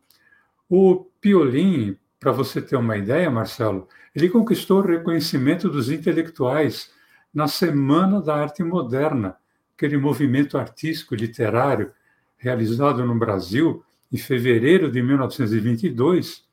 O 0.70 1.06
Piolim, 1.22 1.96
para 2.20 2.34
você 2.34 2.62
ter 2.62 2.75
uma 2.75 2.98
ideia, 2.98 3.32
Marcelo, 3.32 3.88
ele 4.13 4.27
conquistou 4.27 4.80
o 4.80 4.86
reconhecimento 4.86 5.70
dos 5.70 5.89
intelectuais 5.89 6.92
na 7.34 7.48
Semana 7.48 8.22
da 8.22 8.36
Arte 8.36 8.62
Moderna, 8.66 9.38
aquele 9.77 9.96
movimento 9.96 10.58
artístico 10.58 11.16
literário 11.16 11.94
realizado 12.36 13.06
no 13.06 13.18
Brasil 13.18 13.82
em 14.12 14.18
fevereiro 14.18 14.92
de 14.92 15.01
1922, 15.01 16.44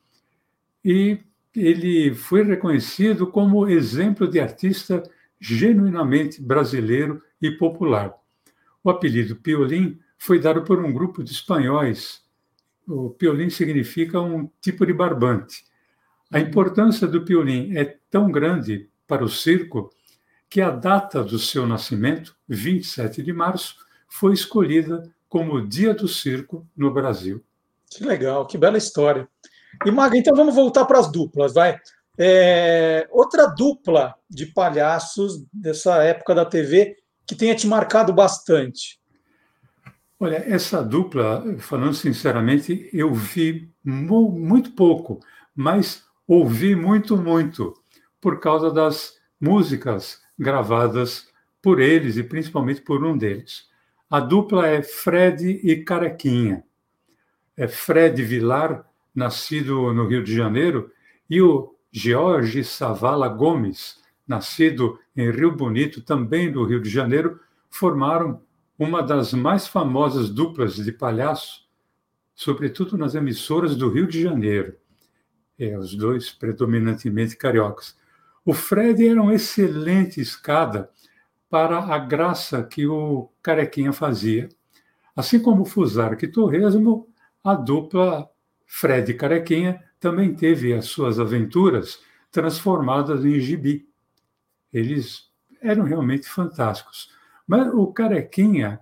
e 0.83 1.19
ele 1.53 2.15
foi 2.15 2.43
reconhecido 2.43 3.27
como 3.27 3.67
exemplo 3.67 4.29
de 4.29 4.39
artista 4.39 5.03
genuinamente 5.39 6.41
brasileiro 6.41 7.21
e 7.41 7.51
popular. 7.51 8.13
O 8.83 8.89
apelido 8.89 9.35
Piolim 9.35 9.99
foi 10.17 10.39
dado 10.39 10.63
por 10.63 10.83
um 10.83 10.91
grupo 10.91 11.23
de 11.23 11.31
espanhóis. 11.31 12.23
O 12.87 13.09
piolim 13.09 13.49
significa 13.49 14.21
um 14.21 14.49
tipo 14.61 14.85
de 14.85 14.93
barbante. 14.93 15.65
A 16.31 16.39
importância 16.39 17.07
do 17.07 17.23
piolim 17.23 17.75
é 17.75 17.97
tão 18.09 18.31
grande 18.31 18.89
para 19.07 19.23
o 19.23 19.29
circo 19.29 19.91
que 20.49 20.61
a 20.61 20.69
data 20.69 21.23
do 21.23 21.37
seu 21.37 21.67
nascimento, 21.67 22.35
27 22.47 23.21
de 23.21 23.33
março, 23.33 23.75
foi 24.07 24.33
escolhida 24.33 25.11
como 25.27 25.67
Dia 25.67 25.93
do 25.93 26.07
Circo 26.07 26.65
no 26.75 26.93
Brasil. 26.93 27.43
Que 27.89 28.03
legal, 28.03 28.45
que 28.45 28.57
bela 28.57 28.77
história. 28.77 29.27
E 29.85 29.91
Maga, 29.91 30.17
então 30.17 30.35
vamos 30.35 30.55
voltar 30.55 30.85
para 30.85 30.99
as 30.99 31.11
duplas, 31.11 31.53
vai. 31.53 31.79
É, 32.17 33.07
outra 33.11 33.47
dupla 33.47 34.15
de 34.29 34.45
palhaços 34.45 35.45
dessa 35.51 36.03
época 36.03 36.33
da 36.33 36.45
TV 36.45 36.97
que 37.25 37.35
tenha 37.35 37.55
te 37.55 37.67
marcado 37.67 38.13
bastante. 38.13 38.99
Olha, 40.19 40.37
essa 40.47 40.81
dupla, 40.81 41.43
falando 41.59 41.93
sinceramente, 41.93 42.89
eu 42.93 43.13
vi 43.13 43.69
muito 43.83 44.71
pouco, 44.71 45.19
mas 45.53 46.05
ouvi 46.25 46.75
muito, 46.75 47.17
muito, 47.17 47.73
por 48.21 48.39
causa 48.39 48.71
das 48.71 49.15
músicas 49.39 50.21
gravadas 50.39 51.27
por 51.61 51.81
eles 51.81 52.15
e 52.15 52.23
principalmente 52.23 52.81
por 52.81 53.03
um 53.03 53.17
deles. 53.17 53.67
A 54.09 54.19
dupla 54.19 54.67
é 54.67 54.81
Fred 54.81 55.59
e 55.63 55.83
Carequinha. 55.83 56.63
É 57.57 57.67
Fred 57.67 58.23
Vilar, 58.23 58.85
nascido 59.13 59.93
no 59.93 60.07
Rio 60.07 60.23
de 60.23 60.33
Janeiro, 60.35 60.91
e 61.29 61.41
o 61.41 61.74
George 61.97 62.61
Savala 62.65 63.29
Gomes, 63.29 64.01
nascido 64.27 64.99
em 65.15 65.31
Rio 65.31 65.55
Bonito, 65.55 66.01
também 66.01 66.51
do 66.51 66.65
Rio 66.65 66.81
de 66.81 66.89
Janeiro, 66.89 67.39
formaram 67.69 68.41
uma 68.77 69.01
das 69.01 69.31
mais 69.31 69.65
famosas 69.65 70.29
duplas 70.29 70.75
de 70.75 70.91
palhaço, 70.91 71.65
sobretudo 72.35 72.97
nas 72.97 73.15
emissoras 73.15 73.77
do 73.77 73.89
Rio 73.89 74.07
de 74.07 74.21
Janeiro. 74.21 74.75
É, 75.57 75.77
os 75.77 75.95
dois 75.95 76.29
predominantemente 76.31 77.37
cariocas. 77.37 77.97
O 78.43 78.53
Fred 78.53 79.07
era 79.07 79.21
uma 79.21 79.33
excelente 79.33 80.19
escada 80.19 80.89
para 81.49 81.79
a 81.79 81.97
graça 81.97 82.61
que 82.61 82.85
o 82.85 83.31
Carequinha 83.41 83.93
fazia. 83.93 84.49
Assim 85.15 85.39
como 85.39 85.61
o 85.61 85.65
Fusarca 85.65 86.25
e 86.25 86.29
Torresmo, 86.29 87.07
a 87.41 87.55
dupla 87.55 88.29
Fred 88.65 89.13
Carequinha 89.13 89.81
também 90.05 90.35
teve 90.35 90.71
as 90.71 90.85
suas 90.85 91.19
aventuras 91.19 91.99
transformadas 92.31 93.25
em 93.25 93.39
gibi. 93.39 93.89
Eles 94.71 95.31
eram 95.59 95.83
realmente 95.83 96.29
fantásticos. 96.29 97.09
Mas 97.47 97.73
o 97.73 97.87
Carequinha, 97.87 98.79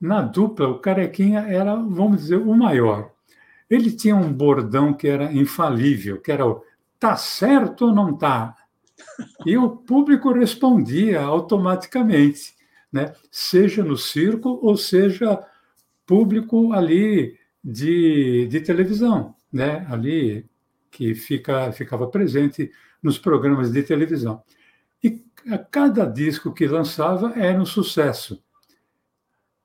na 0.00 0.22
dupla, 0.22 0.66
o 0.68 0.78
Carequinha 0.78 1.40
era, 1.40 1.76
vamos 1.76 2.22
dizer, 2.22 2.36
o 2.36 2.54
maior. 2.54 3.10
ele 3.68 3.92
tinha 3.92 4.16
um 4.16 4.32
bordão 4.32 4.94
que 4.94 5.06
era 5.06 5.30
infalível, 5.30 6.18
que 6.18 6.32
era 6.32 6.46
o 6.46 6.62
tá 6.98 7.14
certo 7.14 7.84
ou 7.84 7.94
não 7.94 8.16
tá? 8.16 8.56
E 9.44 9.54
o 9.58 9.68
público 9.68 10.32
respondia 10.32 11.20
automaticamente, 11.20 12.54
né? 12.90 13.12
seja 13.30 13.84
no 13.84 13.98
circo 13.98 14.58
ou 14.62 14.78
seja 14.78 15.38
público 16.06 16.72
ali 16.72 17.38
de, 17.62 18.46
de 18.46 18.60
televisão, 18.62 19.34
né? 19.52 19.86
ali 19.90 20.46
que 20.90 21.14
fica, 21.14 21.70
ficava 21.72 22.06
presente 22.08 22.70
nos 23.02 23.18
programas 23.18 23.70
de 23.70 23.82
televisão. 23.82 24.42
E 25.02 25.24
a 25.50 25.58
cada 25.58 26.04
disco 26.04 26.52
que 26.52 26.66
lançava 26.66 27.32
era 27.36 27.60
um 27.60 27.66
sucesso. 27.66 28.42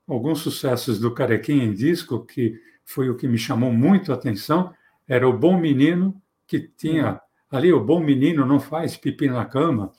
Alguns 0.06 0.40
sucessos 0.40 0.98
do 0.98 1.12
Carequinha 1.12 1.64
em 1.64 1.72
disco, 1.72 2.24
que 2.24 2.60
foi 2.84 3.08
o 3.08 3.16
que 3.16 3.26
me 3.26 3.38
chamou 3.38 3.72
muito 3.72 4.12
a 4.12 4.14
atenção, 4.14 4.72
era 5.08 5.28
o 5.28 5.36
Bom 5.36 5.58
Menino, 5.58 6.20
que 6.46 6.60
tinha 6.60 7.20
ali 7.50 7.72
o 7.72 7.84
Bom 7.84 8.00
Menino 8.00 8.44
não 8.44 8.60
faz 8.60 8.96
pipi 8.96 9.28
na 9.28 9.44
cama, 9.44 9.92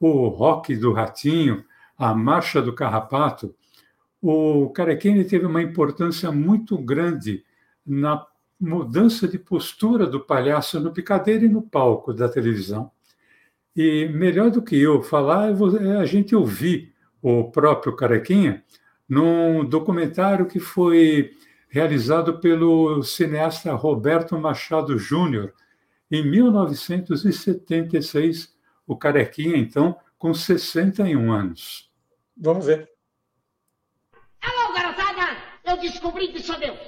o 0.00 0.28
Rock 0.28 0.74
do 0.74 0.92
Ratinho, 0.92 1.64
a 1.96 2.14
Marcha 2.14 2.60
do 2.60 2.74
Carrapato. 2.74 3.54
O 4.20 4.70
Carequinha 4.70 5.24
teve 5.24 5.46
uma 5.46 5.62
importância 5.62 6.32
muito 6.32 6.76
grande 6.78 7.44
na 7.86 8.24
mudança 8.62 9.26
de 9.26 9.38
postura 9.38 10.06
do 10.06 10.20
palhaço 10.20 10.78
no 10.78 10.92
picadeiro 10.92 11.44
e 11.44 11.48
no 11.48 11.62
palco 11.62 12.14
da 12.14 12.28
televisão. 12.28 12.92
E 13.74 14.06
melhor 14.08 14.50
do 14.50 14.62
que 14.62 14.76
eu 14.76 15.02
falar 15.02 15.50
é 15.80 15.96
a 15.96 16.04
gente 16.04 16.36
ouvir 16.36 16.94
o 17.20 17.50
próprio 17.50 17.96
Carequinha 17.96 18.62
num 19.08 19.64
documentário 19.64 20.46
que 20.46 20.60
foi 20.60 21.32
realizado 21.68 22.38
pelo 22.38 23.02
cineasta 23.02 23.74
Roberto 23.74 24.38
Machado 24.38 24.96
Júnior 24.96 25.52
em 26.10 26.24
1976, 26.30 28.54
o 28.86 28.96
Carequinha, 28.96 29.56
então, 29.56 29.98
com 30.18 30.32
61 30.32 31.32
anos. 31.32 31.90
Vamos 32.36 32.66
ver. 32.66 32.88
Alô, 34.40 34.72
garotada! 34.74 35.36
Eu 35.64 35.78
descobri 35.78 36.28
que 36.28 36.40
sou 36.40 36.56
Deus. 36.58 36.78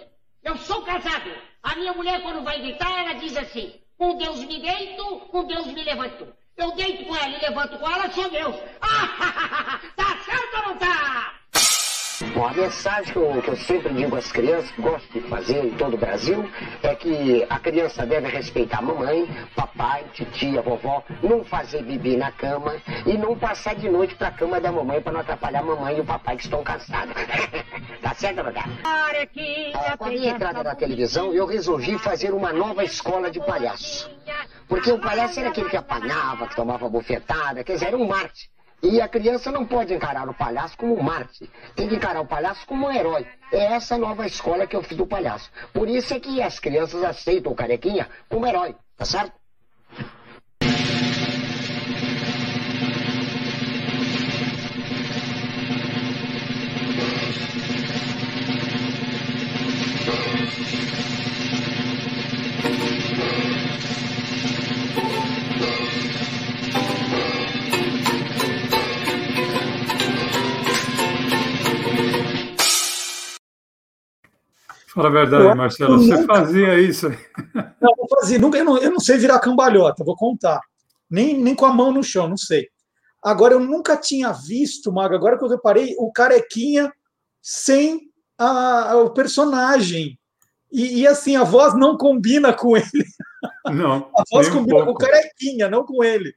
Eu 0.42 0.56
sou 0.58 0.82
casado. 0.82 1.30
A 1.64 1.74
minha 1.76 1.94
mulher, 1.94 2.22
quando 2.22 2.44
vai 2.44 2.60
deitar, 2.60 2.90
ela 2.90 3.14
diz 3.14 3.34
assim: 3.36 3.72
com 3.96 4.16
Deus 4.18 4.44
me 4.44 4.60
deito, 4.60 5.20
com 5.30 5.44
Deus 5.44 5.66
me 5.66 5.82
levanto. 5.82 6.28
Eu 6.56 6.72
deito 6.76 7.04
com 7.06 7.16
ela 7.16 7.36
e 7.36 7.40
levanto 7.40 7.78
com 7.78 7.90
ela, 7.90 8.12
sou 8.12 8.30
Deus. 8.30 8.54
Ah, 8.80 9.80
tá 9.96 10.18
certo 10.24 10.56
ou 10.56 10.62
não 10.68 10.76
tá? 10.76 11.23
Bom, 12.34 12.44
a 12.48 12.52
mensagem 12.52 13.12
que 13.12 13.16
eu, 13.16 13.42
que 13.42 13.48
eu, 13.48 13.56
sempre 13.56 13.94
digo 13.94 14.16
às 14.16 14.32
crianças, 14.32 14.72
gosto 14.76 15.08
de 15.12 15.20
fazer 15.28 15.66
em 15.66 15.70
todo 15.76 15.94
o 15.94 15.96
Brasil, 15.96 16.44
é 16.82 16.92
que 16.92 17.46
a 17.48 17.60
criança 17.60 18.04
deve 18.04 18.26
respeitar 18.26 18.78
a 18.78 18.82
mamãe, 18.82 19.28
papai, 19.54 20.04
titia, 20.12 20.60
vovó, 20.60 21.04
não 21.22 21.44
fazer 21.44 21.84
bebê 21.84 22.16
na 22.16 22.32
cama 22.32 22.74
e 23.06 23.16
não 23.16 23.38
passar 23.38 23.76
de 23.76 23.88
noite 23.88 24.16
para 24.16 24.28
a 24.28 24.32
cama 24.32 24.60
da 24.60 24.72
mamãe 24.72 25.00
para 25.00 25.12
não 25.12 25.20
atrapalhar 25.20 25.60
a 25.60 25.62
mamãe 25.62 25.96
e 25.96 26.00
o 26.00 26.04
papai 26.04 26.36
que 26.36 26.42
estão 26.42 26.64
cansados. 26.64 27.14
tá 28.02 28.14
certo, 28.14 28.42
Rodar? 28.42 28.68
Ah, 28.82 29.96
com 29.96 30.06
a 30.06 30.08
minha 30.08 30.30
entrada 30.32 30.64
na 30.64 30.74
televisão, 30.74 31.32
eu 31.32 31.46
resolvi 31.46 31.96
fazer 32.00 32.34
uma 32.34 32.52
nova 32.52 32.82
escola 32.82 33.30
de 33.30 33.38
palhaço. 33.38 34.10
Porque 34.66 34.90
o 34.90 34.98
palhaço 34.98 35.38
era 35.38 35.50
aquele 35.50 35.70
que 35.70 35.76
apanhava, 35.76 36.48
que 36.48 36.56
tomava 36.56 36.88
bofetada, 36.88 37.62
quer 37.62 37.74
dizer, 37.74 37.86
era 37.86 37.96
um 37.96 38.08
Marte. 38.08 38.53
E 38.84 39.00
a 39.00 39.08
criança 39.08 39.50
não 39.50 39.64
pode 39.64 39.94
encarar 39.94 40.28
o 40.28 40.34
palhaço 40.34 40.76
como 40.76 40.94
um 40.94 41.02
Marte. 41.02 41.50
Tem 41.74 41.88
que 41.88 41.94
encarar 41.94 42.20
o 42.20 42.26
palhaço 42.26 42.66
como 42.66 42.86
um 42.86 42.92
herói. 42.92 43.26
É 43.50 43.72
essa 43.72 43.96
nova 43.96 44.26
escola 44.26 44.66
que 44.66 44.76
eu 44.76 44.82
fiz 44.82 44.98
do 44.98 45.06
palhaço. 45.06 45.50
Por 45.72 45.88
isso 45.88 46.12
é 46.12 46.20
que 46.20 46.42
as 46.42 46.58
crianças 46.58 47.02
aceitam 47.02 47.50
o 47.50 47.56
carequinha 47.56 48.06
como 48.28 48.46
herói, 48.46 48.76
tá 48.94 49.06
certo? 49.06 49.32
Fala 75.04 75.08
a 75.08 75.24
verdade, 75.24 75.58
Marcelo, 75.58 75.98
você 75.98 76.16
nunca... 76.16 76.34
fazia 76.34 76.80
isso? 76.80 77.10
Não, 77.54 77.92
eu 77.98 78.08
fazia. 78.08 78.38
Nunca, 78.38 78.56
eu, 78.56 78.64
não, 78.64 78.78
eu 78.78 78.90
não 78.90 79.00
sei 79.00 79.18
virar 79.18 79.38
cambalhota, 79.38 80.02
vou 80.02 80.16
contar. 80.16 80.60
Nem, 81.10 81.38
nem 81.38 81.54
com 81.54 81.66
a 81.66 81.72
mão 81.72 81.92
no 81.92 82.02
chão, 82.02 82.26
não 82.26 82.38
sei. 82.38 82.68
Agora, 83.22 83.54
eu 83.54 83.60
nunca 83.60 83.96
tinha 83.98 84.32
visto, 84.32 84.90
Maga, 84.90 85.14
agora 85.14 85.36
que 85.36 85.44
eu 85.44 85.48
reparei, 85.48 85.94
o 85.98 86.10
carequinha 86.10 86.90
sem 87.42 88.10
a, 88.38 88.92
a, 88.92 88.96
o 88.96 89.10
personagem. 89.10 90.18
E, 90.72 91.00
e, 91.00 91.06
assim, 91.06 91.36
a 91.36 91.44
voz 91.44 91.74
não 91.74 91.98
combina 91.98 92.52
com 92.52 92.74
ele. 92.76 93.04
Não. 93.66 94.10
a 94.16 94.22
voz 94.30 94.48
combina 94.48 94.82
um 94.82 94.86
com 94.86 94.92
o 94.92 94.98
carequinha, 94.98 95.68
não 95.68 95.84
com 95.84 96.02
ele. 96.02 96.34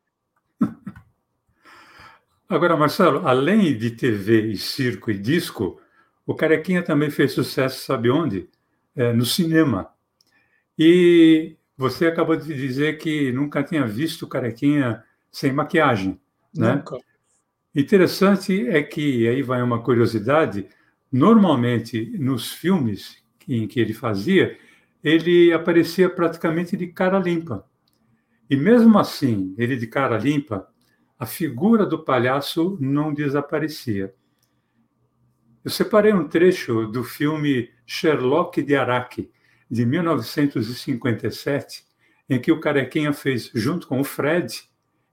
Agora, 2.50 2.76
Marcelo, 2.76 3.26
além 3.26 3.78
de 3.78 3.92
TV 3.92 4.52
e 4.52 4.58
circo 4.58 5.10
e 5.10 5.18
disco, 5.18 5.80
o 6.26 6.36
Carequinha 6.36 6.84
também 6.84 7.10
fez 7.10 7.32
sucesso, 7.32 7.86
sabe 7.86 8.10
onde? 8.10 8.50
É, 8.98 9.14
no 9.14 9.26
cinema. 9.26 9.90
E 10.78 11.56
você 11.78 12.08
acabou 12.08 12.36
de 12.36 12.54
dizer 12.54 12.98
que 12.98 13.32
nunca 13.32 13.64
tinha 13.64 13.86
visto 13.86 14.28
Carequinha 14.28 15.04
sem 15.32 15.52
maquiagem, 15.52 16.20
né? 16.54 16.76
Nunca. 16.76 16.98
Interessante 17.76 18.68
é 18.68 18.82
que, 18.82 19.28
aí 19.28 19.44
vai 19.44 19.62
uma 19.62 19.84
curiosidade, 19.84 20.68
normalmente 21.12 22.18
nos 22.18 22.52
filmes 22.52 23.24
em 23.48 23.68
que 23.68 23.80
ele 23.80 23.94
fazia, 23.94 24.58
ele 25.04 25.54
aparecia 25.54 26.10
praticamente 26.10 26.76
de 26.76 26.88
cara 26.88 27.20
limpa. 27.20 27.64
E 28.50 28.56
mesmo 28.56 28.98
assim, 28.98 29.54
ele 29.60 29.76
de 29.76 29.86
cara 29.86 30.18
limpa, 30.18 30.68
a 31.20 31.26
figura 31.28 31.86
do 31.86 32.04
palhaço 32.04 32.78
não 32.82 33.14
desaparecia. 33.14 34.12
Eu 35.64 35.72
separei 35.72 36.14
um 36.14 36.28
trecho 36.28 36.88
do 36.88 37.04
filme 37.04 37.70
Sherlock 37.86 38.62
de 38.62 38.76
Araque, 38.76 39.32
de 39.70 39.86
1957, 39.86 41.86
em 42.30 42.40
que 42.40 42.52
o 42.52 42.60
Carequinha 42.60 43.14
fez 43.14 43.52
junto 43.54 43.88
com 43.88 44.00
o 44.00 44.04
Fred 44.04 44.64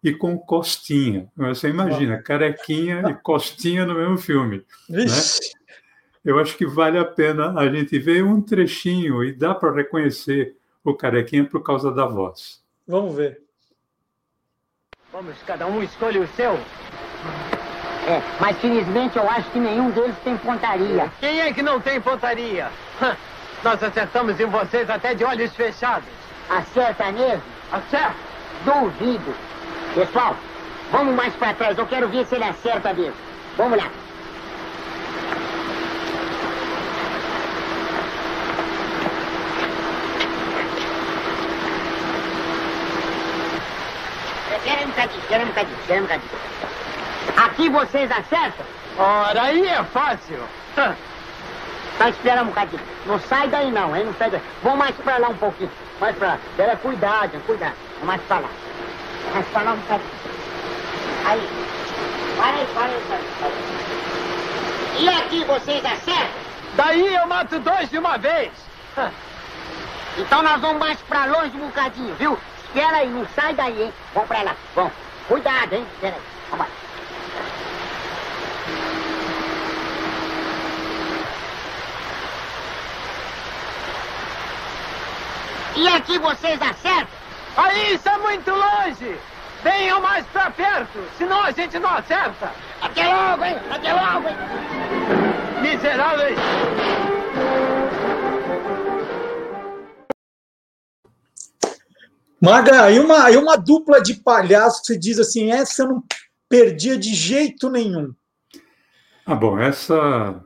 e 0.02 0.12
com 0.12 0.38
Costinha. 0.38 1.30
Você 1.36 1.68
imagina, 1.68 2.22
Carequinha 2.22 3.02
e 3.08 3.14
Costinha 3.14 3.86
no 3.86 3.94
mesmo 3.94 4.18
filme. 4.18 4.64
Né? 4.88 5.04
Eu 6.24 6.38
acho 6.38 6.56
que 6.56 6.66
vale 6.66 6.98
a 6.98 7.04
pena 7.04 7.58
a 7.58 7.68
gente 7.68 7.98
ver 7.98 8.24
um 8.24 8.40
trechinho 8.40 9.24
e 9.24 9.32
dá 9.32 9.54
para 9.54 9.74
reconhecer 9.74 10.56
o 10.82 10.94
Carequinha 10.94 11.44
por 11.44 11.62
causa 11.62 11.90
da 11.90 12.06
voz. 12.06 12.62
Vamos 12.86 13.16
ver. 13.16 13.42
Vamos, 15.10 15.36
cada 15.46 15.66
um 15.66 15.82
escolhe 15.82 16.18
o 16.18 16.26
seu. 16.28 16.58
É, 18.06 18.20
mas 18.38 18.58
felizmente 18.58 19.16
eu 19.16 19.28
acho 19.30 19.48
que 19.50 19.58
nenhum 19.58 19.90
deles 19.90 20.14
tem 20.22 20.36
pontaria. 20.36 21.10
Quem 21.20 21.40
é 21.40 21.52
que 21.52 21.62
não 21.62 21.80
tem 21.80 21.98
pontaria? 22.00 22.68
Nós 23.64 23.82
acertamos 23.82 24.38
em 24.38 24.44
vocês 24.44 24.90
até 24.90 25.14
de 25.14 25.24
olhos 25.24 25.54
fechados. 25.54 26.06
Acerta 26.50 27.10
mesmo? 27.10 27.42
Acerta. 27.72 28.14
Duvido. 28.64 29.34
Pessoal, 29.94 30.36
vamos 30.92 31.14
mais 31.14 31.34
para 31.34 31.54
trás. 31.54 31.78
Eu 31.78 31.86
quero 31.86 32.08
ver 32.08 32.26
se 32.26 32.34
ele 32.34 32.44
acerta 32.44 32.92
mesmo. 32.92 33.14
Vamos 33.56 33.78
lá. 33.78 33.88
Espera 44.56 44.82
um 44.82 44.88
bocadinho, 44.88 45.20
espera 45.20 45.42
um 45.42 45.46
bocadinho, 45.46 45.78
espera 45.80 46.00
um 46.00 46.02
bocadinho. 46.02 46.83
Aqui 47.54 47.68
vocês 47.68 48.10
acertam? 48.10 48.66
Ora, 48.98 49.42
aí 49.42 49.64
é 49.64 49.80
fácil. 49.84 50.40
Tá, 50.74 52.08
espera 52.08 52.42
um 52.42 52.46
bocadinho. 52.46 52.82
Não 53.06 53.20
sai 53.20 53.46
daí 53.46 53.70
não, 53.70 53.94
hein? 53.96 54.06
Não 54.06 54.14
sai 54.14 54.28
daí. 54.28 54.42
Vamos 54.60 54.80
mais 54.80 54.96
pra 54.96 55.18
lá 55.18 55.28
um 55.28 55.36
pouquinho. 55.36 55.70
Mais 56.00 56.16
pra 56.16 56.28
lá. 56.30 56.38
Espera, 56.50 56.76
cuidado, 56.76 57.40
cuidado. 57.46 57.74
Mais 58.02 58.20
pra 58.22 58.40
lá. 58.40 58.48
Mais 59.32 59.46
pra 59.46 59.62
lá 59.62 59.72
um 59.74 59.76
bocadinho. 59.76 60.10
Aí. 61.26 61.48
Para 62.36 62.56
aí, 62.56 62.66
para 62.74 62.84
aí, 62.86 63.02
para 63.38 63.46
aí. 63.46 65.04
E 65.04 65.08
aqui 65.08 65.44
vocês 65.44 65.84
acertam? 65.84 66.44
Daí 66.74 67.14
eu 67.14 67.26
mato 67.28 67.60
dois 67.60 67.88
de 67.88 67.98
uma 67.98 68.18
vez. 68.18 68.50
Então 70.18 70.42
nós 70.42 70.60
vamos 70.60 70.78
mais 70.80 70.98
pra 71.02 71.26
longe 71.26 71.56
um 71.56 71.66
bocadinho, 71.66 72.16
viu? 72.16 72.36
Espera 72.64 72.96
aí, 72.96 73.08
não 73.08 73.24
sai 73.36 73.54
daí, 73.54 73.80
hein? 73.80 73.92
Vamos 74.12 74.28
pra 74.28 74.42
lá. 74.42 74.56
Bom, 74.74 74.90
cuidado, 75.28 75.72
hein? 75.72 75.86
Espera 75.94 76.16
aí. 76.16 76.22
Vamos 76.50 76.66
lá. 76.66 76.83
E 85.76 85.88
aqui 85.88 86.18
vocês 86.18 86.60
acertam? 86.62 87.08
Aí 87.56 87.94
isso 87.94 88.08
é 88.08 88.18
muito 88.18 88.50
longe! 88.50 89.18
Venham 89.62 90.00
mais 90.00 90.24
pra 90.26 90.50
perto, 90.50 90.98
senão 91.18 91.42
a 91.42 91.50
gente 91.50 91.78
não 91.78 91.90
acerta! 91.90 92.52
Até 92.80 93.06
logo, 93.06 93.44
hein? 93.44 93.56
Até 93.70 93.92
logo, 93.92 94.28
hein? 94.28 94.36
Miseráveis! 95.62 96.38
Maga, 102.40 102.90
e 102.90 103.00
uma, 103.00 103.30
e 103.30 103.36
uma 103.36 103.56
dupla 103.56 104.02
de 104.02 104.14
palhaços 104.14 104.80
que 104.80 104.86
você 104.88 104.98
diz 104.98 105.18
assim, 105.18 105.50
essa 105.50 105.82
eu 105.82 105.88
não 105.88 106.04
perdia 106.48 106.96
de 106.96 107.14
jeito 107.14 107.70
nenhum. 107.70 108.12
Ah, 109.26 109.34
bom, 109.34 109.58
essa 109.58 110.44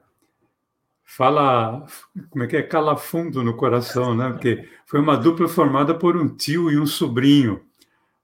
fala, 1.19 1.85
como 2.31 2.45
é 2.45 2.47
que 2.47 2.57
é, 2.57 2.63
cala 2.63 2.97
fundo 2.97 3.43
no 3.43 3.57
coração, 3.57 4.15
né? 4.15 4.31
Porque 4.31 4.69
foi 4.87 5.01
uma 5.01 5.17
dupla 5.17 5.49
formada 5.49 5.93
por 5.93 6.17
um 6.17 6.29
tio 6.29 6.71
e 6.71 6.79
um 6.79 6.87
sobrinho, 6.87 7.61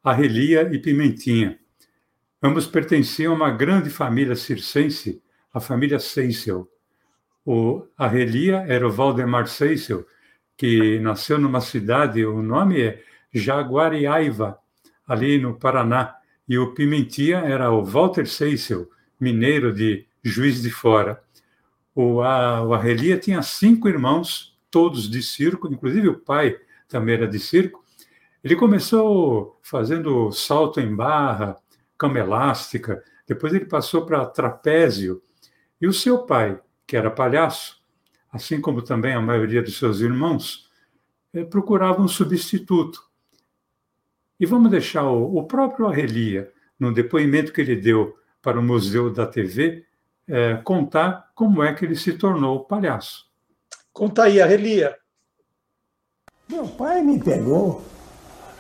Arrelia 0.00 0.72
e 0.72 0.78
Pimentinha. 0.78 1.58
Ambos 2.40 2.68
pertenciam 2.68 3.32
a 3.32 3.36
uma 3.36 3.50
grande 3.50 3.90
família 3.90 4.36
circense, 4.36 5.20
a 5.52 5.58
família 5.58 5.98
Seisel. 5.98 6.68
O 7.44 7.84
Arrelia 7.98 8.64
era 8.68 8.86
o 8.86 8.92
Valdemar 8.92 9.48
Seisel, 9.48 10.06
que 10.56 11.00
nasceu 11.00 11.36
numa 11.36 11.60
cidade, 11.60 12.24
o 12.24 12.40
nome 12.42 12.80
é 12.80 13.02
Jaguariaiva, 13.32 14.56
ali 15.04 15.36
no 15.36 15.58
Paraná, 15.58 16.14
e 16.48 16.56
o 16.56 16.72
Pimentinha 16.74 17.38
era 17.38 17.72
o 17.72 17.84
Walter 17.84 18.28
Seisel, 18.28 18.88
mineiro 19.18 19.72
de 19.74 20.06
Juiz 20.22 20.62
de 20.62 20.70
Fora. 20.70 21.20
O, 21.94 22.20
a, 22.22 22.62
o 22.62 22.74
Arrelia 22.74 23.18
tinha 23.18 23.40
cinco 23.42 23.88
irmãos, 23.88 24.58
todos 24.70 25.08
de 25.08 25.22
circo, 25.22 25.72
inclusive 25.72 26.08
o 26.08 26.18
pai 26.18 26.58
também 26.88 27.14
era 27.14 27.28
de 27.28 27.38
circo. 27.38 27.84
Ele 28.42 28.56
começou 28.56 29.58
fazendo 29.62 30.30
salto 30.32 30.80
em 30.80 30.94
barra, 30.94 31.56
cama 31.96 32.18
elástica, 32.18 33.02
depois 33.26 33.54
ele 33.54 33.64
passou 33.64 34.04
para 34.04 34.26
trapézio. 34.26 35.22
E 35.80 35.86
o 35.86 35.92
seu 35.92 36.26
pai, 36.26 36.60
que 36.86 36.96
era 36.96 37.10
palhaço, 37.10 37.82
assim 38.30 38.60
como 38.60 38.82
também 38.82 39.14
a 39.14 39.20
maioria 39.20 39.62
dos 39.62 39.78
seus 39.78 40.00
irmãos, 40.00 40.68
eh, 41.32 41.44
procurava 41.44 42.02
um 42.02 42.08
substituto. 42.08 43.02
E 44.38 44.44
vamos 44.44 44.70
deixar 44.70 45.04
o, 45.04 45.36
o 45.36 45.46
próprio 45.46 45.86
Arrelia, 45.86 46.52
no 46.78 46.92
depoimento 46.92 47.52
que 47.52 47.60
ele 47.60 47.76
deu 47.76 48.18
para 48.42 48.58
o 48.58 48.62
Museu 48.62 49.10
da 49.10 49.26
TV, 49.26 49.86
é, 50.28 50.54
contar 50.64 51.30
como 51.34 51.62
é 51.62 51.72
que 51.74 51.84
ele 51.84 51.96
se 51.96 52.12
tornou 52.14 52.64
palhaço. 52.64 53.24
Conta 53.92 54.24
aí, 54.24 54.40
Arrelia. 54.40 54.94
Meu 56.48 56.66
pai 56.66 57.02
me 57.02 57.18
pegou, 57.18 57.82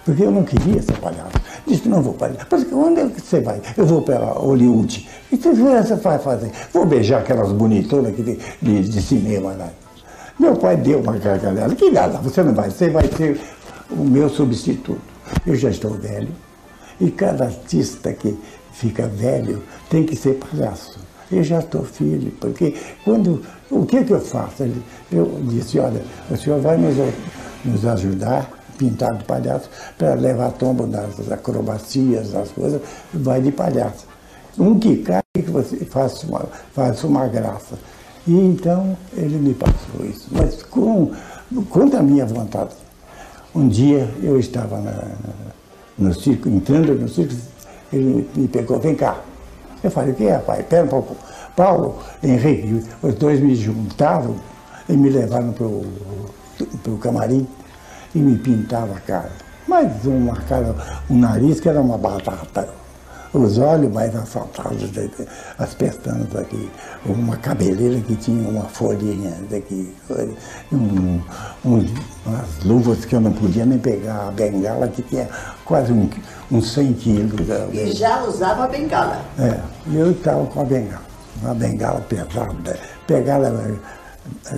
porque 0.04 0.22
eu 0.22 0.30
não 0.30 0.44
queria 0.44 0.80
ser 0.82 0.98
palhaço. 0.98 1.32
Disse, 1.66 1.88
não 1.88 2.02
vou 2.02 2.14
palhaço. 2.14 2.46
Mas 2.50 2.72
onde 2.72 3.00
é 3.00 3.08
que 3.08 3.20
você 3.20 3.40
vai? 3.40 3.60
Eu 3.76 3.86
vou 3.86 4.02
para 4.02 4.24
Hollywood. 4.24 5.08
E 5.32 5.34
o 5.34 5.38
que 5.38 5.48
você 5.52 5.96
vai 5.96 6.18
fazer? 6.18 6.52
Vou 6.72 6.86
beijar 6.86 7.20
aquelas 7.20 7.52
bonitonas 7.52 8.14
de, 8.16 8.36
de, 8.36 8.88
de 8.88 9.02
cinema 9.02 9.52
lá. 9.52 9.70
Meu 10.38 10.56
pai 10.56 10.76
deu 10.76 11.00
uma 11.00 11.16
gargalhada. 11.18 11.74
Que 11.74 11.90
nada, 11.90 12.18
você 12.18 12.42
não 12.42 12.54
vai, 12.54 12.70
você 12.70 12.90
vai 12.90 13.06
ser 13.08 13.40
o 13.90 14.04
meu 14.04 14.28
substituto. 14.28 15.00
Eu 15.46 15.54
já 15.54 15.70
estou 15.70 15.92
velho. 15.92 16.32
E 17.00 17.10
cada 17.10 17.44
artista 17.44 18.12
que 18.12 18.38
fica 18.72 19.06
velho 19.06 19.62
tem 19.88 20.04
que 20.04 20.16
ser 20.16 20.34
palhaço. 20.34 20.98
Eu 21.30 21.42
já 21.42 21.58
estou 21.58 21.84
filho, 21.84 22.32
porque 22.40 22.74
quando. 23.04 23.42
O 23.70 23.86
que, 23.86 24.04
que 24.04 24.12
eu 24.12 24.20
faço? 24.20 24.68
Eu 25.10 25.40
disse, 25.48 25.78
olha, 25.78 26.02
o 26.30 26.36
senhor 26.36 26.60
vai 26.60 26.76
nos, 26.76 26.96
nos 27.64 27.84
ajudar, 27.86 28.50
pintar 28.78 29.16
de 29.16 29.24
palhaço, 29.24 29.68
para 29.98 30.14
levar 30.14 30.52
tombo 30.52 30.86
nas 30.86 31.32
acrobacias, 31.32 32.32
nas 32.32 32.50
coisas, 32.50 32.80
vai 33.12 33.40
de 33.40 33.50
palhaço. 33.50 34.06
Um 34.58 34.78
que 34.78 34.98
cai, 34.98 35.22
que 35.34 35.50
você 35.50 35.78
faz 35.84 36.22
uma, 36.24 36.46
faz 36.72 37.02
uma 37.02 37.26
graça. 37.26 37.76
E 38.26 38.32
então 38.32 38.96
ele 39.16 39.36
me 39.38 39.54
passou 39.54 40.04
isso. 40.04 40.28
Mas 40.30 40.62
com, 40.62 41.10
contra 41.70 42.00
a 42.00 42.02
minha 42.02 42.26
vontade. 42.26 42.74
Um 43.54 43.68
dia 43.68 44.08
eu 44.22 44.38
estava 44.38 44.80
na, 44.80 45.04
no 45.96 46.12
circo, 46.12 46.48
entrando 46.48 46.94
no 46.94 47.08
circo, 47.08 47.34
ele 47.92 48.28
me 48.34 48.48
pegou, 48.48 48.80
vem 48.80 48.94
cá. 48.94 49.20
Eu 49.84 49.90
falei, 49.90 50.12
o 50.12 50.14
que 50.14 50.26
é, 50.26 50.38
pai? 50.38 50.62
Pera 50.62 50.84
um 50.84 50.88
pouco. 50.88 51.14
Paulo, 51.54 51.98
Henrique, 52.22 52.82
os 53.02 53.14
dois 53.14 53.38
me 53.38 53.54
juntaram 53.54 54.34
e 54.88 54.94
me 54.94 55.10
levaram 55.10 55.52
para 55.52 55.66
o 55.66 56.98
camarim 56.98 57.46
e 58.14 58.18
me 58.18 58.38
pintavam 58.38 58.96
a 58.96 59.00
cara. 59.00 59.30
Mas 59.68 60.04
uma 60.06 60.36
cara, 60.36 60.74
um 61.10 61.18
nariz 61.18 61.60
que 61.60 61.68
era 61.68 61.80
uma 61.80 61.98
batata 61.98 62.68
os 63.34 63.58
olhos 63.58 63.92
mais 63.92 64.14
assaltados, 64.14 64.90
as 65.58 65.74
pestanas 65.74 66.34
aqui, 66.36 66.70
uma 67.04 67.36
cabeleira 67.36 68.00
que 68.00 68.14
tinha 68.16 68.48
uma 68.48 68.64
folhinha 68.64 69.34
daqui, 69.50 69.92
um, 70.72 71.20
um, 71.64 71.84
umas 72.24 72.64
luvas 72.64 73.04
que 73.04 73.16
eu 73.16 73.20
não 73.20 73.32
podia 73.32 73.66
nem 73.66 73.78
pegar, 73.78 74.28
a 74.28 74.30
bengala 74.30 74.86
que 74.88 75.02
tinha 75.02 75.28
quase 75.64 75.92
um, 75.92 76.08
uns 76.50 76.72
100 76.72 76.92
quilos. 76.94 77.48
E 77.72 77.92
já 77.92 78.22
usava 78.22 78.64
a 78.64 78.68
bengala? 78.68 79.20
É, 79.38 79.58
eu 79.92 80.12
estava 80.12 80.46
com 80.46 80.60
a 80.60 80.64
bengala, 80.64 81.02
uma 81.42 81.54
bengala 81.54 82.00
pesada, 82.02 82.78
pegava 83.06 83.52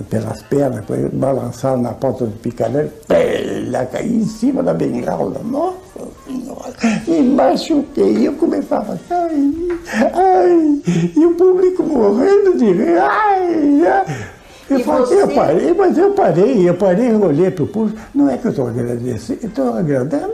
pelas 0.09 0.41
pernas, 0.43 0.85
balançava 1.13 1.77
na 1.77 1.93
porta 1.93 2.25
do 2.25 2.37
picadeiro, 2.39 2.91
ela 3.09 3.85
caía 3.87 4.17
em 4.17 4.25
cima 4.25 4.61
da 4.61 4.73
bengala. 4.73 5.41
Nossa! 5.43 5.86
E 7.07 7.21
machuquei. 7.21 8.17
E 8.17 8.25
eu 8.25 8.33
começava 8.33 8.93
a 8.93 8.97
cair. 8.97 9.79
Ai! 10.13 10.81
E 11.15 11.25
o 11.25 11.35
público 11.35 11.83
morrendo 11.83 12.57
de 12.57 12.71
rir. 12.71 12.97
Ai! 12.99 13.81
Eu, 14.69 14.79
falei, 14.81 15.21
eu 15.21 15.27
parei, 15.29 15.73
mas 15.73 15.97
eu 15.97 16.11
parei, 16.11 16.69
eu 16.69 16.75
parei, 16.75 17.11
eu 17.11 17.21
olhei 17.21 17.49
para 17.49 17.63
o 17.63 17.67
público. 17.67 17.99
Não 18.13 18.29
é 18.29 18.37
que 18.37 18.47
eu 18.47 18.51
estou 18.51 18.67
agradecendo, 18.67 19.45
estou 19.45 19.73
agradecendo. 19.73 20.33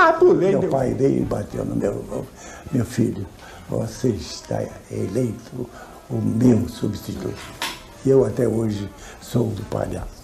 Ah, 0.00 0.12
pulei. 0.12 0.50
Meu 0.50 0.68
pai 0.70 0.94
veio 0.94 1.18
e 1.18 1.24
bateu 1.24 1.64
no 1.64 1.76
meu, 1.76 2.24
meu 2.72 2.84
filho. 2.84 3.26
Você 3.68 4.08
está 4.08 4.62
eleito 4.90 5.68
o 6.08 6.16
meu 6.16 6.66
substituto 6.68 7.68
eu 8.06 8.24
até 8.24 8.46
hoje 8.46 8.88
sou 9.20 9.46
do 9.46 9.62
palhaço. 9.64 10.17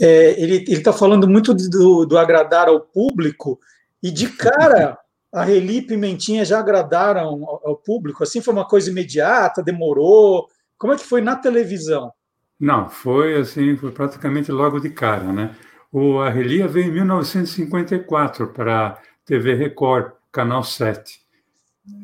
É, 0.00 0.40
ele 0.40 0.64
está 0.68 0.92
falando 0.92 1.28
muito 1.28 1.52
do, 1.52 2.06
do, 2.06 2.18
agradar 2.18 2.68
ao 2.68 2.80
público, 2.80 3.58
e 4.02 4.10
de 4.10 4.28
cara 4.28 4.96
a 5.32 5.44
Reli 5.44 5.78
e 5.78 5.82
Pimentinha 5.82 6.44
já 6.44 6.58
agradaram 6.58 7.20
ao, 7.22 7.68
ao, 7.68 7.76
público? 7.76 8.22
Assim 8.22 8.40
foi 8.40 8.54
uma 8.54 8.66
coisa 8.66 8.90
imediata, 8.90 9.62
demorou? 9.62 10.48
Como 10.78 10.92
é 10.92 10.96
que 10.96 11.04
foi 11.04 11.20
na 11.20 11.36
televisão? 11.36 12.12
Não, 12.58 12.88
foi 12.88 13.36
assim, 13.36 13.76
foi 13.76 13.90
praticamente 13.90 14.50
logo 14.50 14.80
de 14.80 14.90
cara, 14.90 15.32
né? 15.32 15.54
O 15.92 16.18
Arrelia 16.20 16.68
veio 16.68 16.88
em 16.88 16.92
1954 16.92 18.48
para 18.48 18.86
a 18.86 18.98
TV 19.24 19.54
Record, 19.54 20.12
Canal 20.30 20.62
7. 20.62 21.20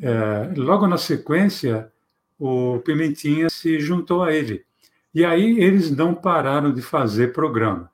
É, 0.02 0.52
logo 0.56 0.86
na 0.86 0.96
sequência, 0.96 1.92
o 2.38 2.78
Pimentinha 2.84 3.50
se 3.50 3.78
juntou 3.80 4.22
a 4.22 4.32
ele. 4.32 4.64
E 5.14 5.24
aí 5.24 5.60
eles 5.60 5.94
não 5.94 6.14
pararam 6.14 6.72
de 6.72 6.82
fazer 6.82 7.32
programa. 7.32 7.90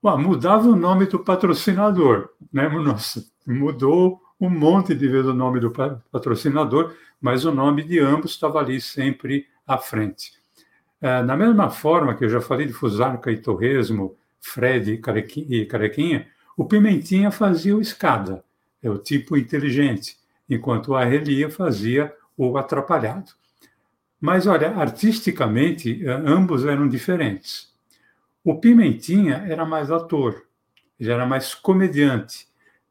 Bom, 0.00 0.16
mudava 0.18 0.68
o 0.68 0.76
nome 0.76 1.06
do 1.06 1.18
patrocinador, 1.18 2.28
né? 2.52 2.68
Nossa, 2.68 3.24
mudou 3.46 4.20
um 4.40 4.48
monte 4.48 4.94
de 4.94 5.08
vezes 5.08 5.26
o 5.26 5.34
nome 5.34 5.58
do 5.58 5.72
patrocinador, 6.12 6.94
mas 7.20 7.44
o 7.44 7.50
nome 7.50 7.82
de 7.82 7.98
ambos 7.98 8.30
estava 8.30 8.60
ali 8.60 8.80
sempre 8.80 9.46
à 9.66 9.76
frente. 9.76 10.32
É, 11.00 11.22
da 11.24 11.36
mesma 11.36 11.70
forma 11.70 12.14
que 12.14 12.24
eu 12.24 12.28
já 12.28 12.40
falei 12.40 12.66
de 12.66 12.72
Fusarca 12.72 13.30
e 13.30 13.38
Torresmo, 13.38 14.16
Fred 14.40 14.92
e 14.92 15.66
Carequinha, 15.66 16.28
o 16.56 16.64
Pimentinha 16.64 17.30
fazia 17.30 17.76
o 17.76 17.80
escada, 17.80 18.44
é 18.82 18.88
o 18.88 18.98
tipo 18.98 19.36
inteligente, 19.36 20.16
enquanto 20.48 20.88
o 20.88 20.96
Arrelia 20.96 21.50
fazia 21.50 22.14
o 22.36 22.56
atrapalhado. 22.56 23.32
Mas, 24.20 24.46
olha, 24.46 24.70
artisticamente, 24.70 26.04
eh, 26.04 26.10
ambos 26.10 26.64
eram 26.64 26.88
diferentes. 26.88 27.72
O 28.44 28.58
Pimentinha 28.58 29.44
era 29.48 29.64
mais 29.64 29.90
ator, 29.90 30.44
ele 30.98 31.10
era 31.10 31.26
mais 31.26 31.54
comediante. 31.54 32.48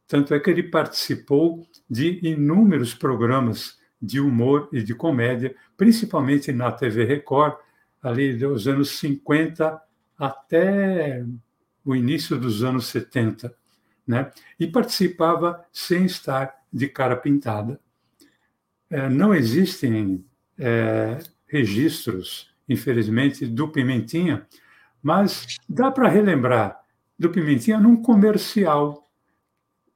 Tanto 0.08 0.34
é 0.34 0.40
que 0.40 0.50
ele 0.50 0.64
participou 0.64 1.68
de 1.90 2.20
inúmeros 2.26 2.94
programas 2.94 3.78
de 4.02 4.20
humor 4.20 4.70
e 4.72 4.82
de 4.82 4.96
comédia, 4.96 5.56
principalmente 5.76 6.52
na 6.52 6.72
TV 6.72 7.04
Record, 7.04 7.58
ali 8.02 8.38
dos 8.38 8.68
anos 8.68 8.92
50 9.00 9.82
até 10.18 11.26
o 11.84 11.96
início 11.96 12.38
dos 12.38 12.64
anos 12.64 12.88
70. 12.88 13.54
Né? 14.06 14.32
E 14.60 14.68
participava 14.68 15.66
sem 15.74 16.06
estar 16.06 16.56
de 16.72 16.88
cara 16.88 17.16
pintada. 17.16 17.80
É, 18.90 19.10
não 19.10 19.34
existem 19.34 20.24
é, 20.60 21.20
registros, 21.48 22.50
infelizmente, 22.68 23.46
do 23.46 23.68
Pimentinha, 23.68 24.46
Mas 25.02 25.58
dá 25.70 25.92
para 25.92 26.10
relembrar 26.10 26.82
do 27.18 27.30
Pimentinha 27.30 27.80
num 27.80 28.02
comercial 28.02 29.10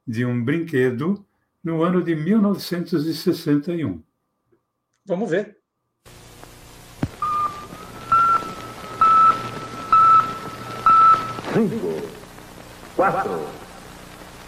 de 0.07 0.25
um 0.25 0.43
brinquedo 0.43 1.25
no 1.63 1.83
ano 1.83 2.03
de 2.03 2.15
1961. 2.15 4.01
Vamos 5.05 5.29
ver. 5.29 5.57
Cinco, 11.53 12.01
quatro, 12.95 13.45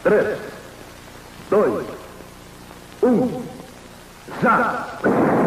três, 0.03 0.39
dois, 1.49 1.85
um, 3.03 3.43
já! 4.41 5.42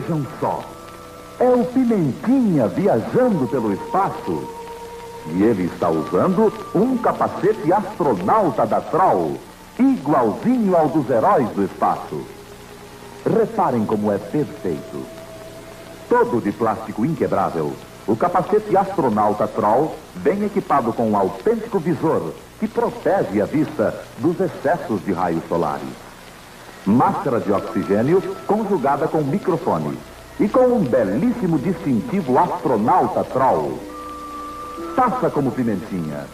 Vejam 0.00 0.26
só. 0.38 0.62
É 1.38 1.48
o 1.48 1.64
Pimentinha 1.64 2.68
viajando 2.68 3.46
pelo 3.48 3.72
espaço. 3.72 4.48
E 5.26 5.42
ele 5.42 5.64
está 5.64 5.88
usando 5.88 6.52
um 6.74 6.96
capacete 6.96 7.72
astronauta 7.72 8.66
da 8.66 8.80
Troll, 8.80 9.36
igualzinho 9.78 10.76
ao 10.76 10.88
dos 10.88 11.08
heróis 11.10 11.48
do 11.50 11.64
espaço. 11.64 12.22
Reparem 13.24 13.84
como 13.84 14.10
é 14.10 14.18
perfeito. 14.18 15.04
Todo 16.08 16.40
de 16.42 16.50
plástico 16.52 17.04
inquebrável, 17.04 17.72
o 18.06 18.16
capacete 18.16 18.76
astronauta 18.76 19.46
Troll 19.46 19.94
vem 20.16 20.44
equipado 20.44 20.92
com 20.92 21.10
um 21.10 21.16
autêntico 21.16 21.78
visor 21.78 22.32
que 22.58 22.66
protege 22.66 23.40
a 23.40 23.46
vista 23.46 23.94
dos 24.18 24.40
excessos 24.40 25.04
de 25.04 25.12
raios 25.12 25.42
solares. 25.48 26.09
Máscara 26.86 27.40
de 27.40 27.52
oxigênio 27.52 28.22
conjugada 28.46 29.06
com 29.06 29.22
microfone 29.22 29.98
e 30.38 30.48
com 30.48 30.66
um 30.66 30.82
belíssimo 30.82 31.58
distintivo 31.58 32.38
astronauta 32.38 33.22
Troll. 33.24 33.78
Faça 34.96 35.30
como 35.30 35.52
Pimentinha. 35.52 36.26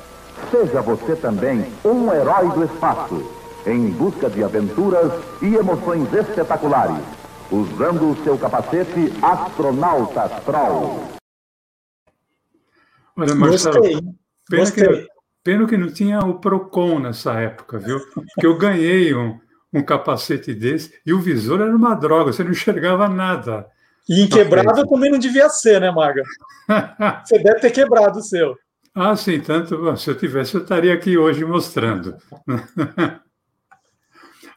Seja 0.51 0.81
você 0.81 1.17
também 1.17 1.67
um 1.85 2.13
herói 2.13 2.49
do 2.51 2.65
espaço, 2.65 3.23
em 3.67 3.91
busca 3.91 4.31
de 4.31 4.45
aventuras 4.45 5.13
e 5.43 5.57
emoções 5.57 6.13
espetaculares, 6.13 7.05
usando 7.51 8.11
o 8.11 8.17
seu 8.23 8.39
capacete 8.39 9.13
astronauta 9.21 10.29
Troll. 10.45 11.03
Olha, 13.17 13.35
Marcelo, 13.35 13.81
pena 14.49 14.71
que, 14.71 15.09
pena 15.43 15.67
que 15.67 15.77
não 15.77 15.93
tinha 15.93 16.21
o 16.21 16.39
Procon 16.39 17.01
nessa 17.01 17.33
época, 17.41 17.79
viu? 17.79 17.99
Porque 18.13 18.47
eu 18.47 18.57
ganhei 18.57 19.15
um, 19.15 19.41
um 19.73 19.83
capacete 19.83 20.55
desse 20.55 20.93
e 21.05 21.13
o 21.13 21.21
visor 21.21 21.61
era 21.61 21.75
uma 21.75 21.95
droga, 21.95 22.33
você 22.33 22.43
não 22.45 22.51
enxergava 22.51 23.09
nada. 23.09 23.67
E 24.09 24.23
inquebrável 24.23 24.87
também 24.87 25.11
não 25.11 25.19
devia 25.19 25.49
ser, 25.49 25.81
né, 25.81 25.91
Maga? 25.91 26.23
Você 27.27 27.41
deve 27.41 27.59
ter 27.59 27.73
quebrado 27.73 28.21
o 28.21 28.23
seu. 28.23 28.57
Ah, 28.95 29.17
sim, 29.17 29.41
tanto. 29.41 29.97
Se 29.97 30.11
eu 30.11 30.17
tivesse, 30.17 30.55
eu 30.55 30.63
estaria 30.63 30.95
aqui 30.95 31.19
hoje 31.19 31.45
mostrando. 31.45 32.17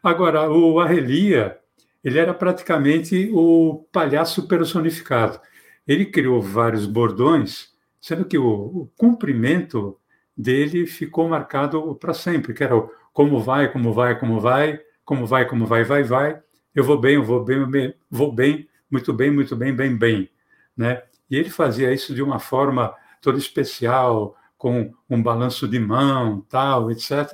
Agora, 0.04 0.50
o 0.50 0.80
Arrelia, 0.80 1.58
ele 2.04 2.20
era 2.20 2.34
praticamente 2.34 3.30
o 3.34 3.88
palhaço 3.92 4.48
personificado. 4.48 5.42
Ele 5.88 6.06
criou 6.06 6.42
vários 6.42 6.86
bordões, 6.86 7.70
sendo 8.00 8.26
que 8.26 8.38
o, 8.38 8.48
o 8.48 8.92
cumprimento 8.96 9.98
dele 10.38 10.86
ficou 10.86 11.28
marcado 11.28 11.96
para 11.96 12.14
sempre, 12.14 12.54
que 12.54 12.64
era 12.64 12.78
o 12.78 12.90
como 13.12 13.40
vai, 13.42 13.70
como 13.70 13.92
vai, 13.92 14.18
como 14.18 14.40
vai, 14.40 14.80
como 15.10 15.26
vai, 15.26 15.44
como 15.48 15.66
vai, 15.66 15.84
vai, 15.84 16.04
vai. 16.04 16.40
Eu 16.74 16.84
vou 16.84 16.96
bem, 16.96 17.16
eu 17.16 17.24
vou 17.24 17.44
bem, 17.44 17.96
vou 18.12 18.32
bem, 18.32 18.70
muito 18.92 19.12
bem, 19.12 19.32
muito 19.32 19.56
bem, 19.56 19.76
bem, 19.76 19.98
bem, 19.98 20.30
né? 20.78 21.02
E 21.28 21.36
ele 21.36 21.50
fazia 21.50 21.92
isso 21.92 22.14
de 22.14 22.22
uma 22.22 22.38
forma 22.38 22.94
toda 23.20 23.40
especial, 23.40 24.38
com 24.56 24.94
um 25.10 25.24
balanço 25.24 25.68
de 25.68 25.80
mão, 25.80 26.46
tal, 26.48 26.92
etc. 26.92 27.28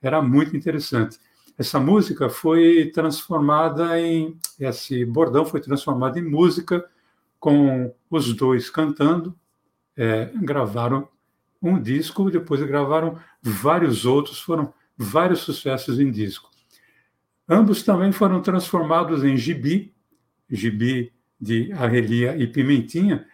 Era 0.00 0.22
muito 0.22 0.56
interessante. 0.56 1.18
Essa 1.58 1.78
música 1.78 2.30
foi 2.30 2.90
transformada 2.94 4.00
em 4.00 4.38
esse 4.58 5.04
bordão 5.04 5.44
foi 5.44 5.60
transformado 5.60 6.18
em 6.18 6.22
música 6.22 6.88
com 7.38 7.94
os 8.08 8.32
dois 8.32 8.70
cantando, 8.70 9.38
é, 9.94 10.30
gravaram 10.36 11.06
um 11.60 11.78
disco, 11.78 12.30
depois 12.30 12.62
gravaram 12.62 13.18
vários 13.42 14.06
outros, 14.06 14.40
foram 14.40 14.72
vários 14.96 15.40
sucessos 15.40 16.00
em 16.00 16.10
disco. 16.10 16.53
Ambos 17.48 17.82
também 17.82 18.10
foram 18.10 18.40
transformados 18.40 19.22
em 19.22 19.36
gibi, 19.36 19.94
gibi 20.48 21.12
de 21.40 21.72
Arrelia 21.72 22.36
e 22.36 22.46
Pimentinha, 22.46 23.26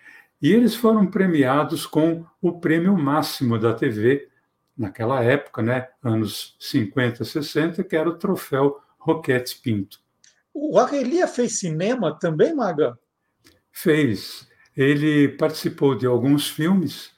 e 0.42 0.52
eles 0.52 0.74
foram 0.74 1.06
premiados 1.06 1.86
com 1.86 2.24
o 2.40 2.58
prêmio 2.60 2.96
máximo 2.96 3.58
da 3.58 3.74
TV 3.74 4.28
naquela 4.76 5.22
época, 5.22 5.62
né, 5.62 5.88
anos 6.02 6.56
50, 6.58 7.24
60, 7.24 7.84
que 7.84 7.94
era 7.94 8.08
o 8.08 8.18
troféu 8.18 8.80
Roquete 8.98 9.60
Pinto. 9.60 10.00
O 10.52 10.78
Arrelia 10.78 11.28
fez 11.28 11.58
cinema 11.58 12.18
também, 12.18 12.54
Maga? 12.54 12.98
Fez. 13.70 14.48
Ele 14.76 15.28
participou 15.28 15.94
de 15.94 16.06
alguns 16.06 16.48
filmes 16.48 17.12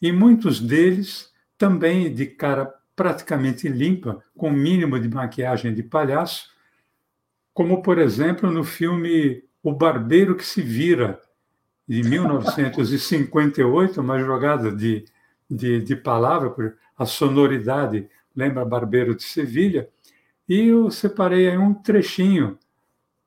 e 0.00 0.12
muitos 0.12 0.60
deles 0.60 1.32
também 1.58 2.12
de 2.12 2.26
cara 2.26 2.72
praticamente 2.96 3.68
limpa, 3.68 4.22
com 4.36 4.50
mínimo 4.50 4.98
de 4.98 5.08
maquiagem 5.08 5.74
de 5.74 5.82
palhaço, 5.82 6.48
como, 7.52 7.82
por 7.82 7.98
exemplo, 7.98 8.50
no 8.50 8.64
filme 8.64 9.44
O 9.62 9.72
Barbeiro 9.72 10.36
que 10.36 10.44
se 10.44 10.60
Vira, 10.62 11.20
de 11.86 12.02
1958, 12.08 14.00
uma 14.00 14.18
jogada 14.18 14.72
de, 14.72 15.04
de, 15.50 15.80
de 15.80 15.96
palavra, 15.96 16.76
a 16.96 17.04
sonoridade 17.06 18.08
lembra 18.34 18.64
Barbeiro 18.64 19.14
de 19.14 19.22
Sevilha, 19.22 19.88
e 20.48 20.68
eu 20.68 20.90
separei 20.90 21.48
aí 21.48 21.56
um 21.56 21.72
trechinho 21.72 22.58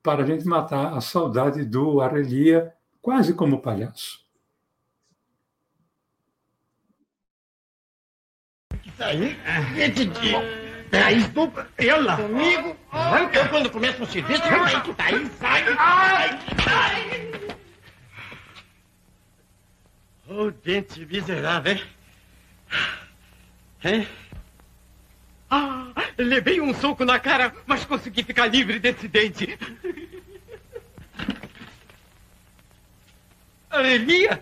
para 0.04 0.24
a 0.24 0.26
gente 0.26 0.46
matar 0.46 0.94
a 0.94 1.02
saudade 1.02 1.64
do 1.66 2.02
Arelia, 2.02 2.74
quase 3.02 3.34
como 3.34 3.62
palhaço. 3.62 4.27
Aí, 9.00 9.38
Peraí, 10.90 11.20
estupra. 11.20 11.68
Ela? 11.78 12.18
Comigo? 12.18 12.76
Eu, 13.34 13.50
quando 13.50 13.70
começo 13.70 14.02
um 14.02 14.08
serviço, 14.08 14.44
aí 14.44 14.82
que 14.82 14.94
tá 14.94 15.04
aí, 15.06 15.30
sai. 15.40 15.64
Ai, 15.78 16.40
ai. 16.66 17.48
Oh, 20.30 20.52
dente 20.52 21.06
miserável, 21.06 21.74
hein? 21.74 21.84
Hein? 23.84 24.08
Ah, 25.50 25.88
levei 26.18 26.60
um 26.60 26.74
soco 26.74 27.06
na 27.06 27.20
cara, 27.20 27.54
mas 27.66 27.86
consegui 27.86 28.24
ficar 28.24 28.48
livre 28.48 28.80
desse 28.80 29.08
dente. 29.08 29.58
Arelia, 33.70 34.42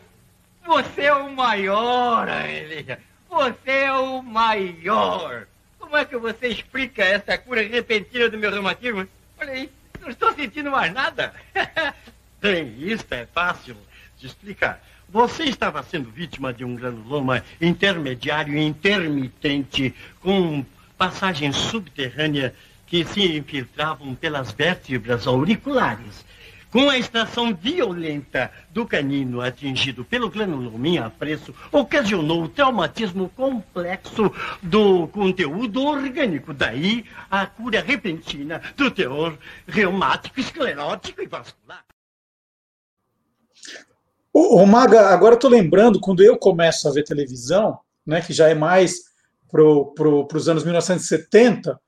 você 0.66 1.04
é 1.04 1.14
o 1.14 1.32
maior, 1.32 2.30
Arelia. 2.30 3.00
Você 3.36 3.70
é 3.70 3.92
o 3.92 4.24
maior. 4.24 5.46
Como 5.78 5.98
é 5.98 6.06
que 6.06 6.16
você 6.16 6.48
explica 6.48 7.04
essa 7.04 7.38
cura 7.38 7.62
repentina 7.62 8.30
do 8.30 8.38
meu 8.38 8.50
reumatismo? 8.50 9.06
Olha 9.38 9.52
aí, 9.52 9.70
não 10.00 10.10
estou 10.10 10.32
sentindo 10.34 10.72
mais 10.72 10.94
nada. 10.94 11.34
Bem, 12.40 12.74
isso 12.80 13.06
é 13.12 13.26
fácil 13.26 13.76
de 14.18 14.28
explicar. 14.28 14.82
Você 15.10 15.44
estava 15.44 15.84
sendo 15.84 16.10
vítima 16.10 16.54
de 16.54 16.64
um 16.64 16.78
granuloma 16.78 17.44
intermediário 17.60 18.58
intermitente, 18.58 19.94
com 20.22 20.66
passagem 20.98 21.52
subterrânea 21.52 22.56
que 22.88 23.04
se 23.04 23.36
infiltravam 23.36 24.16
pelas 24.16 24.54
vértebras 24.54 25.28
auriculares. 25.28 26.26
Com 26.76 26.90
a 26.90 26.98
extração 26.98 27.56
violenta 27.56 28.52
do 28.70 28.86
canino 28.86 29.40
atingido 29.40 30.04
pelo 30.04 30.30
granulominha 30.30 31.10
preço, 31.10 31.56
ocasionou 31.72 32.44
o 32.44 32.50
traumatismo 32.50 33.30
complexo 33.30 34.30
do 34.62 35.08
conteúdo 35.08 35.82
orgânico. 35.86 36.54
Daí 36.54 37.06
a 37.32 37.46
cura 37.46 37.80
repentina 37.80 38.62
do 38.76 38.92
teor 38.92 39.38
reumático, 39.66 40.38
esclerótico 40.38 41.22
e 41.22 41.28
vascular. 41.28 41.86
O, 44.34 44.66
Maga, 44.66 45.08
agora 45.12 45.36
estou 45.36 45.50
lembrando, 45.50 46.02
quando 46.02 46.22
eu 46.22 46.38
começo 46.38 46.90
a 46.90 46.92
ver 46.92 47.06
televisão, 47.06 47.80
né, 48.06 48.20
que 48.20 48.34
já 48.34 48.50
é 48.50 48.54
mais 48.54 48.96
para 49.50 49.64
pro, 49.96 50.28
os 50.30 50.50
anos 50.50 50.66
1970, 50.66 51.80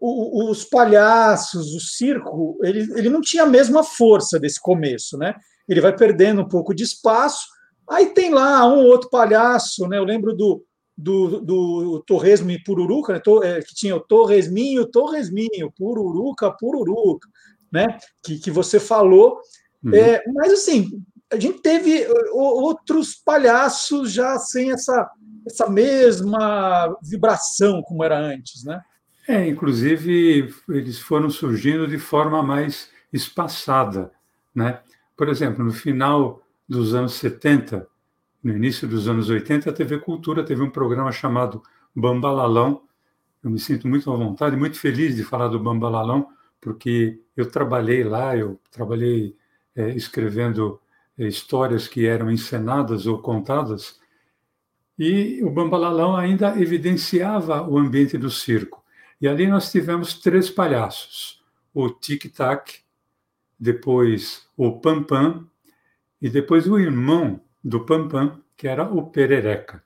o, 0.00 0.50
os 0.50 0.64
palhaços, 0.64 1.74
o 1.74 1.80
circo, 1.80 2.58
ele, 2.62 2.80
ele 2.96 3.08
não 3.08 3.20
tinha 3.20 3.42
a 3.42 3.46
mesma 3.46 3.84
força 3.84 4.38
desse 4.38 4.60
começo, 4.60 5.18
né? 5.18 5.34
Ele 5.68 5.80
vai 5.80 5.94
perdendo 5.94 6.40
um 6.40 6.48
pouco 6.48 6.74
de 6.74 6.82
espaço, 6.82 7.46
Aí 7.90 8.14
tem 8.14 8.32
lá 8.32 8.64
um 8.72 8.86
outro 8.86 9.10
palhaço, 9.10 9.88
né? 9.88 9.98
Eu 9.98 10.04
lembro 10.04 10.32
do, 10.32 10.64
do, 10.96 11.40
do 11.40 12.04
Torresmo 12.06 12.52
e 12.52 12.62
Pururuca, 12.62 13.14
né? 13.14 13.20
É, 13.42 13.60
que 13.60 13.74
tinha 13.74 13.96
o 13.96 14.00
Torresminho, 14.00 14.86
Torresminho, 14.86 15.72
Pururuca, 15.76 16.52
Pururuca, 16.52 17.28
né? 17.72 17.98
Que, 18.24 18.38
que 18.38 18.50
você 18.50 18.78
falou. 18.78 19.40
Uhum. 19.84 19.92
É, 19.92 20.22
mas 20.32 20.52
assim, 20.52 21.02
a 21.32 21.36
gente 21.36 21.60
teve 21.60 22.06
outros 22.32 23.16
palhaços 23.16 24.12
já 24.12 24.38
sem 24.38 24.70
essa, 24.70 25.10
essa 25.44 25.68
mesma 25.68 26.96
vibração 27.02 27.82
como 27.82 28.04
era 28.04 28.16
antes, 28.16 28.62
né? 28.62 28.80
É, 29.30 29.46
inclusive 29.46 30.52
eles 30.68 30.98
foram 30.98 31.30
surgindo 31.30 31.86
de 31.86 31.98
forma 31.98 32.42
mais 32.42 32.90
espaçada, 33.12 34.10
né? 34.52 34.80
Por 35.16 35.28
exemplo, 35.28 35.64
no 35.64 35.70
final 35.70 36.42
dos 36.68 36.94
anos 36.96 37.12
70, 37.14 37.86
no 38.42 38.52
início 38.56 38.88
dos 38.88 39.06
anos 39.06 39.30
80, 39.30 39.70
a 39.70 39.72
TV 39.72 39.98
Cultura 39.98 40.42
teve 40.44 40.62
um 40.62 40.68
programa 40.68 41.12
chamado 41.12 41.62
Bambalalão. 41.94 42.82
Eu 43.40 43.50
me 43.50 43.60
sinto 43.60 43.86
muito 43.86 44.10
à 44.10 44.16
vontade, 44.16 44.56
muito 44.56 44.80
feliz 44.80 45.14
de 45.14 45.22
falar 45.22 45.46
do 45.46 45.60
Bambalalão, 45.60 46.26
porque 46.60 47.22
eu 47.36 47.48
trabalhei 47.48 48.02
lá, 48.02 48.36
eu 48.36 48.58
trabalhei 48.68 49.36
é, 49.76 49.90
escrevendo 49.90 50.80
é, 51.16 51.28
histórias 51.28 51.86
que 51.86 52.04
eram 52.04 52.32
encenadas 52.32 53.06
ou 53.06 53.22
contadas, 53.22 54.00
e 54.98 55.40
o 55.44 55.50
Bambalalão 55.50 56.16
ainda 56.16 56.60
evidenciava 56.60 57.62
o 57.62 57.78
ambiente 57.78 58.18
do 58.18 58.28
circo. 58.28 58.79
E 59.20 59.28
ali 59.28 59.46
nós 59.46 59.70
tivemos 59.70 60.14
três 60.14 60.48
palhaços: 60.48 61.42
o 61.74 61.90
Tic 61.90 62.32
Tac, 62.32 62.80
depois 63.58 64.46
o 64.56 64.80
Pam 64.80 65.02
Pam 65.02 65.46
e 66.20 66.28
depois 66.28 66.66
o 66.66 66.78
irmão 66.78 67.40
do 67.62 67.84
Pampam, 67.84 68.40
que 68.56 68.68
era 68.68 68.84
o 68.84 69.10
Perereca. 69.10 69.82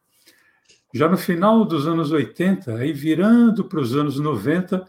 Já 0.93 1.09
no 1.09 1.17
final 1.17 1.65
dos 1.65 1.87
anos 1.87 2.13
80, 2.13 2.77
aí 2.77 2.93
virando 2.93 3.65
para 3.65 3.81
os 3.81 3.97
anos 3.97 4.19
90, 4.19 4.89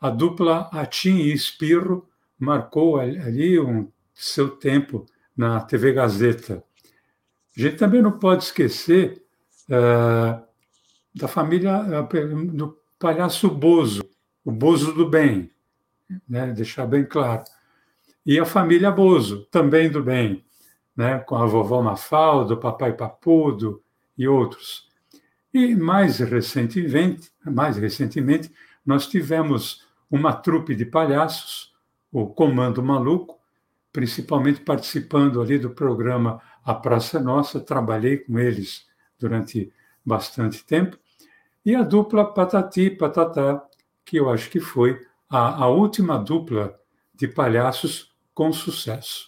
a 0.00 0.10
dupla 0.10 0.68
Atim 0.72 1.18
e 1.18 1.32
Espirro 1.32 2.08
marcou 2.38 2.98
ali 2.98 3.58
um 3.58 3.90
seu 4.12 4.48
tempo 4.48 5.06
na 5.36 5.60
TV 5.60 5.92
Gazeta. 5.92 6.62
A 7.56 7.60
gente 7.60 7.76
também 7.76 8.02
não 8.02 8.18
pode 8.18 8.44
esquecer 8.44 9.22
uh, 9.68 10.42
da 11.14 11.28
família 11.28 11.80
uh, 11.80 12.46
do 12.52 12.76
palhaço 12.98 13.48
Bozo, 13.50 14.02
o 14.44 14.50
Bozo 14.50 14.92
do 14.92 15.08
Bem, 15.08 15.50
né? 16.28 16.52
deixar 16.52 16.86
bem 16.86 17.04
claro. 17.04 17.44
E 18.24 18.38
a 18.38 18.44
família 18.44 18.90
Bozo, 18.90 19.46
também 19.46 19.90
do 19.90 20.02
bem 20.02 20.46
né, 20.96 21.18
com 21.18 21.36
a 21.36 21.44
vovó 21.44 21.82
Mafalda, 21.82 22.54
o 22.54 22.56
papai 22.56 22.94
Papudo 22.94 23.82
e 24.16 24.26
outros. 24.26 24.88
E 25.52 25.76
mais 25.76 26.18
recentemente, 26.18 27.30
mais 27.44 27.76
recentemente, 27.76 28.50
nós 28.84 29.06
tivemos 29.06 29.86
uma 30.10 30.32
trupe 30.32 30.74
de 30.74 30.86
palhaços, 30.86 31.74
o 32.10 32.26
Comando 32.26 32.82
Maluco, 32.82 33.38
principalmente 33.92 34.60
participando 34.60 35.42
ali 35.42 35.58
do 35.58 35.70
programa 35.70 36.40
A 36.64 36.72
Praça 36.72 37.20
Nossa, 37.20 37.60
trabalhei 37.60 38.18
com 38.18 38.38
eles 38.38 38.86
durante 39.18 39.72
bastante 40.04 40.64
tempo, 40.64 40.98
e 41.66 41.74
a 41.74 41.82
dupla 41.82 42.32
Patati 42.32 42.90
Patatá, 42.90 43.60
que 44.04 44.18
eu 44.18 44.30
acho 44.30 44.48
que 44.48 44.60
foi 44.60 45.00
a, 45.28 45.64
a 45.64 45.68
última 45.68 46.16
dupla 46.16 46.78
de 47.12 47.26
palhaços 47.26 48.14
com 48.32 48.52
sucesso. 48.52 49.26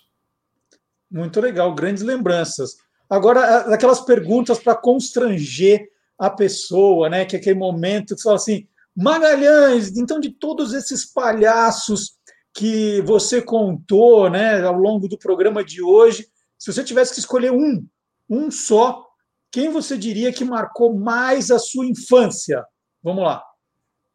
Muito 1.11 1.41
legal, 1.41 1.75
grandes 1.75 2.05
lembranças. 2.05 2.77
Agora, 3.11 3.75
aquelas 3.75 4.01
perguntas 4.03 4.61
para 4.61 4.77
constranger 4.77 5.91
a 6.17 6.31
pessoa, 6.31 7.09
né? 7.09 7.25
Que 7.25 7.35
é 7.35 7.39
aquele 7.41 7.59
momento 7.59 8.15
que 8.15 8.21
você 8.21 8.25
fala 8.25 8.37
assim, 8.37 8.69
Magalhães, 8.95 9.97
então 9.97 10.21
de 10.21 10.31
todos 10.31 10.75
esses 10.75 11.05
palhaços 11.05 12.19
que 12.53 13.01
você 13.03 13.41
contou, 13.41 14.29
né, 14.29 14.65
ao 14.65 14.75
longo 14.75 15.07
do 15.07 15.17
programa 15.17 15.63
de 15.63 15.81
hoje, 15.81 16.27
se 16.59 16.73
você 16.73 16.83
tivesse 16.83 17.15
que 17.15 17.21
escolher 17.21 17.53
um, 17.53 17.87
um 18.29 18.51
só, 18.51 19.08
quem 19.51 19.71
você 19.71 19.97
diria 19.97 20.33
que 20.33 20.45
marcou 20.45 20.99
mais 20.99 21.51
a 21.51 21.59
sua 21.59 21.87
infância? 21.87 22.65
Vamos 23.03 23.25
lá. 23.25 23.43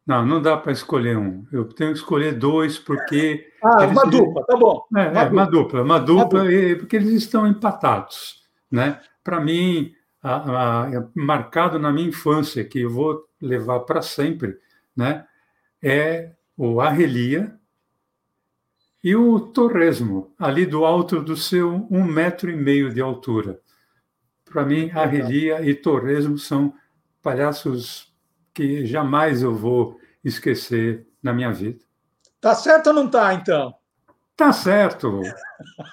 Não, 0.06 0.24
não 0.24 0.40
dá 0.40 0.56
para 0.56 0.72
escolher 0.72 1.16
um. 1.16 1.46
Eu 1.50 1.64
tenho 1.64 1.92
que 1.92 1.98
escolher 1.98 2.38
dois, 2.38 2.78
porque. 2.78 3.46
Ah, 3.62 3.86
uma 3.86 4.04
dupla, 4.04 4.44
tá 4.44 4.56
bom. 4.56 4.84
É, 4.96 5.08
uma, 5.08 5.20
é, 5.20 5.24
dupla. 5.24 5.30
uma 5.30 5.46
dupla, 5.46 5.82
uma 5.82 5.98
dupla, 6.00 6.42
uma 6.42 6.44
dupla. 6.44 6.78
porque 6.78 6.96
eles 6.96 7.12
estão 7.14 7.46
empatados. 7.46 8.42
Né? 8.70 9.00
Para 9.22 9.40
mim, 9.40 9.92
a, 10.22 10.82
a, 10.84 10.94
é 10.94 11.02
marcado 11.14 11.78
na 11.78 11.90
minha 11.90 12.08
infância, 12.08 12.64
que 12.64 12.80
eu 12.80 12.90
vou 12.90 13.24
levar 13.40 13.80
para 13.80 14.02
sempre, 14.02 14.58
né? 14.94 15.26
é 15.84 16.32
o 16.56 16.80
Arrelia 16.80 17.54
e 19.02 19.14
o 19.14 19.38
Torresmo, 19.38 20.32
ali 20.38 20.64
do 20.64 20.86
alto 20.86 21.20
do 21.20 21.36
seu 21.36 21.86
um 21.90 22.02
metro 22.02 22.50
e 22.50 22.56
meio 22.56 22.92
de 22.92 23.02
altura. 23.02 23.60
Para 24.54 24.64
mim, 24.64 24.88
Arrelia 24.94 25.68
e 25.68 25.74
Torresmo 25.74 26.38
são 26.38 26.72
palhaços 27.20 28.14
que 28.54 28.86
jamais 28.86 29.42
eu 29.42 29.52
vou 29.52 29.98
esquecer 30.22 31.08
na 31.20 31.32
minha 31.32 31.52
vida. 31.52 31.80
Tá 32.40 32.54
certo 32.54 32.86
ou 32.86 32.92
não 32.92 33.10
tá, 33.10 33.34
então? 33.34 33.74
Tá 34.36 34.52
certo. 34.52 35.22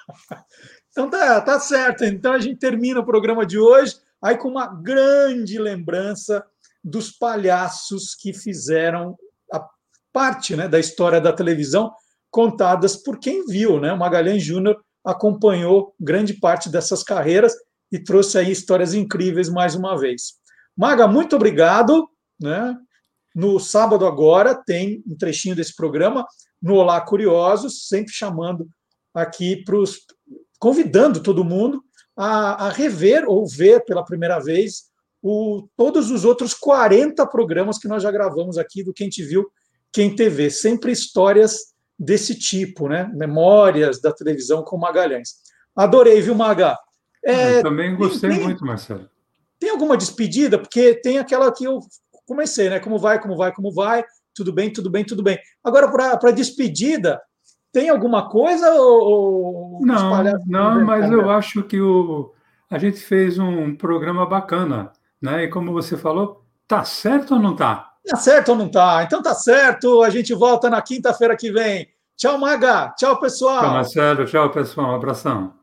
então 0.92 1.10
tá, 1.10 1.40
tá 1.40 1.58
certo. 1.58 2.04
Então 2.04 2.34
a 2.34 2.38
gente 2.38 2.60
termina 2.60 3.00
o 3.00 3.04
programa 3.04 3.44
de 3.44 3.58
hoje 3.58 3.96
aí 4.22 4.38
com 4.38 4.46
uma 4.46 4.68
grande 4.68 5.58
lembrança 5.58 6.46
dos 6.84 7.10
palhaços 7.10 8.14
que 8.14 8.32
fizeram 8.32 9.18
a 9.52 9.68
parte 10.12 10.54
né, 10.54 10.68
da 10.68 10.78
história 10.78 11.20
da 11.20 11.32
televisão 11.32 11.92
contadas 12.30 12.94
por 12.94 13.18
quem 13.18 13.44
viu, 13.44 13.80
né? 13.80 13.92
O 13.92 13.98
Magalhães 13.98 14.44
Júnior 14.44 14.80
acompanhou 15.04 15.96
grande 15.98 16.34
parte 16.34 16.68
dessas 16.70 17.02
carreiras 17.02 17.56
e 17.92 17.98
trouxe 17.98 18.38
aí 18.38 18.50
histórias 18.50 18.94
incríveis 18.94 19.50
mais 19.50 19.74
uma 19.74 19.98
vez. 19.98 20.32
Maga, 20.74 21.06
muito 21.06 21.36
obrigado. 21.36 22.08
Né? 22.40 22.74
No 23.34 23.60
sábado 23.60 24.06
agora 24.06 24.54
tem 24.54 25.02
um 25.06 25.14
trechinho 25.16 25.54
desse 25.54 25.76
programa 25.76 26.26
no 26.60 26.76
Olá 26.76 27.00
Curiosos, 27.00 27.86
sempre 27.86 28.12
chamando 28.12 28.66
aqui 29.14 29.62
para 29.62 29.76
os. 29.76 29.98
convidando 30.58 31.22
todo 31.22 31.44
mundo 31.44 31.84
a, 32.16 32.66
a, 32.66 32.70
rever 32.70 33.24
ou 33.28 33.46
ver 33.46 33.84
pela 33.84 34.04
primeira 34.04 34.38
vez 34.38 34.84
o, 35.22 35.68
todos 35.76 36.10
os 36.10 36.24
outros 36.24 36.54
40 36.54 37.26
programas 37.26 37.78
que 37.78 37.88
nós 37.88 38.02
já 38.02 38.10
gravamos 38.10 38.56
aqui 38.58 38.82
do 38.82 38.92
Quem 38.92 39.08
Te 39.08 39.22
Viu, 39.22 39.50
Quem 39.92 40.14
TV. 40.14 40.50
Sempre 40.50 40.92
histórias 40.92 41.72
desse 41.98 42.34
tipo, 42.34 42.88
né? 42.88 43.10
Memórias 43.14 44.00
da 44.00 44.12
televisão 44.12 44.62
com 44.62 44.78
Magalhães. 44.78 45.34
Adorei, 45.76 46.20
viu, 46.20 46.34
Maga? 46.34 46.76
É, 47.24 47.58
eu 47.58 47.62
também 47.62 47.94
gostei 47.94 48.30
tem, 48.30 48.40
muito, 48.40 48.64
Marcelo. 48.64 49.08
Tem 49.58 49.70
alguma 49.70 49.96
despedida? 49.96 50.58
Porque 50.58 50.94
tem 50.94 51.18
aquela 51.18 51.52
que 51.52 51.64
eu 51.64 51.80
comecei, 52.26 52.68
né? 52.68 52.80
Como 52.80 52.98
vai, 52.98 53.20
como 53.20 53.36
vai, 53.36 53.52
como 53.52 53.72
vai, 53.72 54.04
tudo 54.34 54.52
bem, 54.52 54.72
tudo 54.72 54.90
bem, 54.90 55.04
tudo 55.04 55.22
bem. 55.22 55.38
Agora, 55.62 55.88
para 56.18 56.30
despedida, 56.30 57.20
tem 57.72 57.88
alguma 57.88 58.28
coisa? 58.28 58.72
Ou, 58.74 59.80
não, 59.82 60.22
não, 60.46 60.84
mas 60.84 61.10
eu 61.10 61.30
acho 61.30 61.62
que 61.62 61.80
o, 61.80 62.32
a 62.70 62.78
gente 62.78 62.98
fez 62.98 63.38
um 63.38 63.74
programa 63.74 64.26
bacana, 64.26 64.92
né? 65.20 65.44
E 65.44 65.48
como 65.48 65.72
você 65.72 65.96
falou, 65.96 66.44
tá 66.66 66.84
certo 66.84 67.34
ou 67.34 67.40
não 67.40 67.54
tá? 67.54 67.92
Tá 68.06 68.16
certo 68.16 68.50
ou 68.50 68.56
não 68.56 68.68
tá? 68.68 69.02
Então 69.04 69.22
tá 69.22 69.34
certo. 69.34 70.02
A 70.02 70.10
gente 70.10 70.34
volta 70.34 70.68
na 70.68 70.82
quinta-feira 70.82 71.36
que 71.36 71.52
vem. 71.52 71.88
Tchau, 72.16 72.38
Maga. 72.38 72.92
Tchau, 72.96 73.18
pessoal. 73.20 73.60
Tchau, 73.60 73.70
Marcelo. 73.70 74.24
Tchau, 74.26 74.50
pessoal. 74.50 74.92
Um 74.92 74.94
abração. 74.96 75.61